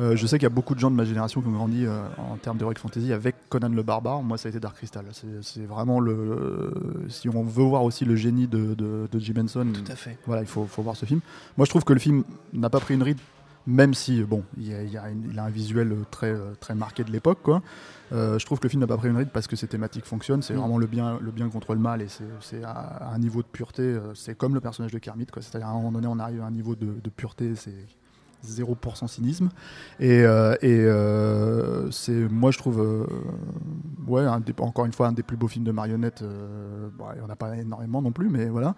Euh, 0.00 0.16
je 0.16 0.26
sais 0.26 0.38
qu'il 0.38 0.44
y 0.44 0.46
a 0.46 0.50
beaucoup 0.54 0.74
de 0.74 0.80
gens 0.80 0.90
de 0.90 0.96
ma 0.96 1.04
génération 1.04 1.42
qui 1.42 1.48
ont 1.48 1.52
grandi 1.52 1.84
euh, 1.86 2.02
en 2.16 2.36
termes 2.36 2.56
d'heroic 2.56 2.74
fantasy 2.78 3.12
avec 3.12 3.36
Conan 3.50 3.68
le 3.68 3.82
barbare. 3.82 4.22
Moi, 4.22 4.38
ça 4.38 4.48
a 4.48 4.50
été 4.50 4.58
Dark 4.58 4.76
Crystal. 4.76 5.04
C'est- 5.42 5.66
vraiment 5.66 6.00
le, 6.00 6.14
le- 6.14 7.08
Si 7.10 7.28
on 7.28 7.42
veut 7.44 7.64
voir 7.64 7.84
aussi 7.84 8.04
le 8.04 8.16
génie 8.16 8.46
de, 8.46 8.74
de, 8.74 9.06
de 9.10 9.18
Jim 9.18 9.34
Henson, 9.44 9.66
Tout 9.72 9.92
à 9.92 9.96
fait. 9.96 10.18
voilà, 10.26 10.42
il 10.42 10.48
faut, 10.48 10.64
faut 10.66 10.82
voir 10.82 10.96
ce 10.96 11.04
film. 11.04 11.20
Moi, 11.56 11.66
je 11.66 11.70
trouve 11.70 11.84
que 11.84 11.92
le 11.92 11.98
film 12.00 12.24
n'a 12.54 12.70
pas 12.70 12.80
pris 12.80 12.94
une 12.94 13.02
ride, 13.02 13.18
même 13.66 13.92
si, 13.94 14.22
bon, 14.24 14.42
il, 14.56 14.68
y 14.68 14.74
a- 14.74 14.82
il 14.82 14.90
y 14.92 14.96
a 14.98 15.08
une- 15.10 15.28
il 15.30 15.38
a 15.38 15.44
un 15.44 15.50
visuel 15.50 15.94
très, 16.10 16.34
très 16.60 16.74
marqué 16.74 17.04
de 17.04 17.10
l'époque, 17.12 17.38
quoi. 17.42 17.62
Euh, 18.12 18.38
je 18.38 18.44
trouve 18.46 18.58
que 18.58 18.64
le 18.64 18.70
film 18.70 18.80
n'a 18.80 18.86
pas 18.86 18.96
pris 18.96 19.08
une 19.08 19.16
ride 19.16 19.30
parce 19.32 19.46
que 19.46 19.56
ses 19.56 19.68
thématiques 19.68 20.04
fonctionnent. 20.06 20.42
C'est 20.42 20.54
Mm. 20.54 20.58
vraiment 20.58 20.78
le 20.78 20.86
bien, 20.86 21.18
le 21.20 21.30
bien 21.30 21.48
contre 21.50 21.74
le 21.74 21.80
mal 21.80 22.00
et 22.02 22.08
c'est- 22.08 22.64
à, 22.64 23.12
un 23.12 23.18
niveau 23.18 23.42
de 23.42 23.46
pureté. 23.46 23.98
C'est 24.14 24.36
comme 24.36 24.54
le 24.54 24.60
personnage 24.60 24.92
de 24.92 24.98
Kermit, 24.98 25.26
quoi. 25.26 25.42
C'est-à-dire 25.42 25.68
à 25.68 25.70
un 25.70 25.74
moment 25.74 25.92
donné, 25.92 26.06
on 26.08 26.18
arrive 26.18 26.40
à 26.42 26.46
un 26.46 26.50
niveau 26.50 26.74
de, 26.74 26.86
de 27.02 27.10
pureté, 27.10 27.54
c'est 27.56 27.74
0% 28.46 29.08
cynisme. 29.08 29.48
Et, 30.00 30.22
euh, 30.22 30.54
et 30.62 30.80
euh, 30.80 31.90
c'est, 31.90 32.12
moi, 32.12 32.50
je 32.50 32.58
trouve, 32.58 32.80
euh, 32.80 33.06
ouais, 34.06 34.22
un 34.22 34.42
encore 34.58 34.86
une 34.86 34.92
fois, 34.92 35.08
un 35.08 35.12
des 35.12 35.22
plus 35.22 35.36
beaux 35.36 35.48
films 35.48 35.64
de 35.64 35.72
marionnettes. 35.72 36.24
bon, 36.98 37.04
il 37.14 37.18
n'y 37.18 37.24
en 37.24 37.30
a 37.30 37.36
pas 37.36 37.56
énormément 37.56 38.02
non 38.02 38.12
plus, 38.12 38.28
mais 38.28 38.46
voilà. 38.46 38.74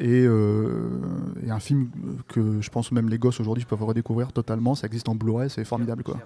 Et, 0.00 0.24
et 0.24 1.50
un 1.50 1.60
film 1.60 1.90
que 2.28 2.60
je 2.60 2.70
pense 2.70 2.92
même 2.92 3.08
les 3.08 3.18
gosses 3.18 3.40
aujourd'hui 3.40 3.64
peuvent 3.64 3.82
redécouvrir 3.82 4.32
totalement. 4.32 4.74
Ça 4.74 4.86
existe 4.86 5.08
en 5.08 5.14
Blu-ray, 5.14 5.50
c'est 5.50 5.64
formidable, 5.64 6.02
quoi. 6.02 6.18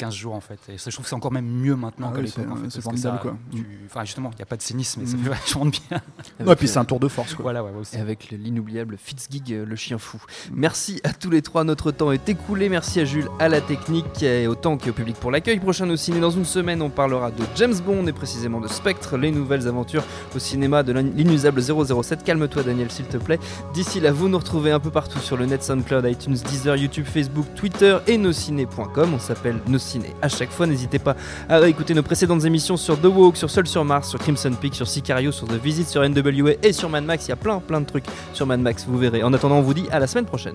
15 0.00 0.14
jours 0.14 0.34
en 0.34 0.40
fait. 0.40 0.58
Et 0.68 0.78
ça, 0.78 0.90
je 0.90 0.96
trouve 0.96 1.04
que 1.04 1.08
c'est 1.10 1.14
encore 1.16 1.32
même 1.32 1.46
mieux 1.46 1.76
maintenant 1.76 2.08
Ah 2.10 2.14
qu'à 2.14 2.20
oui, 2.20 2.26
l'époque. 2.26 2.44
c'est- 2.46 2.50
en 2.52 2.56
fait, 2.56 2.60
c'est 2.70 2.82
parce 2.82 2.96
que 2.96 3.02
formidable, 3.02 3.16
ça, 3.18 3.22
quoi. 3.22 3.36
tu- 3.52 3.66
Enfin, 3.86 4.04
justement, 4.04 4.30
il 4.32 4.36
n'y 4.36 4.42
a 4.42 4.46
pas 4.46 4.56
de 4.56 4.62
cynisme, 4.62 5.00
mais 5.02 5.06
ça 5.06 5.16
Mm. 5.16 5.20
fait 5.22 5.28
vachement 5.30 5.66
de 5.66 5.70
bien. 5.70 6.00
Ouais, 6.46 6.56
puis 6.56 6.68
c'est 6.68 6.78
un 6.78 6.84
tour 6.84 7.00
de 7.00 7.08
force, 7.08 7.34
quoi. 7.34 7.42
voilà, 7.42 7.62
ouais, 7.64 7.70
aussi. 7.78 7.96
Et 7.96 8.00
avec 8.00 8.30
l'inoubliable 8.30 8.96
Fitzgig, 9.02 9.52
euh, 9.52 9.64
le 9.66 9.76
chien 9.76 9.98
fou. 9.98 10.22
Merci 10.52 11.00
à 11.04 11.12
tous 11.12 11.30
les 11.30 11.42
trois, 11.42 11.64
notre 11.64 11.90
temps 11.90 12.12
est 12.12 12.28
écoulé. 12.28 12.68
Merci 12.68 13.00
à 13.00 13.04
Jules, 13.04 13.28
à 13.38 13.48
la 13.48 13.60
technique, 13.60 14.22
et 14.22 14.46
autant 14.46 14.76
qu'au 14.78 14.92
public 14.92 15.16
pour 15.16 15.30
l'accueil. 15.30 15.58
Prochain 15.60 15.88
au 15.90 15.96
ciné, 15.96 16.20
dans 16.20 16.30
une 16.30 16.44
semaine, 16.44 16.80
on 16.82 16.90
parlera 16.90 17.30
de 17.30 17.42
James 17.56 17.74
Bond 17.84 18.06
et 18.06 18.12
précisément 18.12 18.60
de 18.60 18.68
Spectre, 18.68 19.16
les 19.16 19.30
nouvelles 19.30 19.66
aventures 19.68 20.04
au 20.34 20.38
cinéma 20.38 20.82
de 20.82 20.92
l'in- 20.92 21.02
l'inusable 21.02 21.60
007. 21.62 22.22
Calme-toi, 22.24 22.62
Daniel, 22.62 22.90
s'il 22.90 23.06
te 23.06 23.16
plaît. 23.16 23.38
D'ici 23.74 24.00
là, 24.00 24.12
vous 24.12 24.28
nous 24.28 24.38
retrouvez 24.38 24.70
un 24.72 24.80
peu 24.80 24.90
partout 24.90 25.18
sur 25.18 25.36
le 25.36 25.46
net, 25.46 25.62
SoundCloud, 25.62 26.04
iTunes, 26.06 26.34
Deezer, 26.48 26.76
YouTube, 26.76 27.06
Facebook, 27.06 27.46
Twitter 27.56 27.98
et 28.06 28.16
nosciné.com. 28.18 29.14
On 29.14 29.18
s'appelle 29.18 29.58
Nos 29.66 29.78
Ciné 29.90 30.14
à 30.22 30.28
chaque 30.28 30.50
fois. 30.50 30.66
N'hésitez 30.66 30.98
pas 30.98 31.16
à 31.48 31.58
réécouter 31.58 31.94
nos 31.94 32.02
précédentes 32.02 32.44
émissions 32.44 32.76
sur 32.76 33.00
The 33.00 33.06
Walk, 33.06 33.36
sur 33.36 33.50
Seul 33.50 33.66
sur 33.66 33.84
Mars, 33.84 34.10
sur 34.10 34.18
Crimson 34.18 34.52
Peak, 34.60 34.74
sur 34.74 34.86
Sicario, 34.86 35.32
sur 35.32 35.48
The 35.48 35.60
Visit, 35.62 35.88
sur 35.88 36.08
NWA 36.08 36.52
et 36.62 36.72
sur 36.72 36.88
Mad 36.88 37.04
Max. 37.04 37.26
Il 37.26 37.30
y 37.30 37.32
a 37.32 37.36
plein, 37.36 37.58
plein 37.58 37.80
de 37.80 37.86
trucs 37.86 38.04
sur 38.32 38.46
Mad 38.46 38.60
Max, 38.60 38.84
vous 38.86 38.98
verrez. 38.98 39.22
En 39.22 39.32
attendant, 39.32 39.56
on 39.56 39.62
vous 39.62 39.74
dit 39.74 39.86
à 39.90 39.98
la 39.98 40.06
semaine 40.06 40.26
prochaine. 40.26 40.54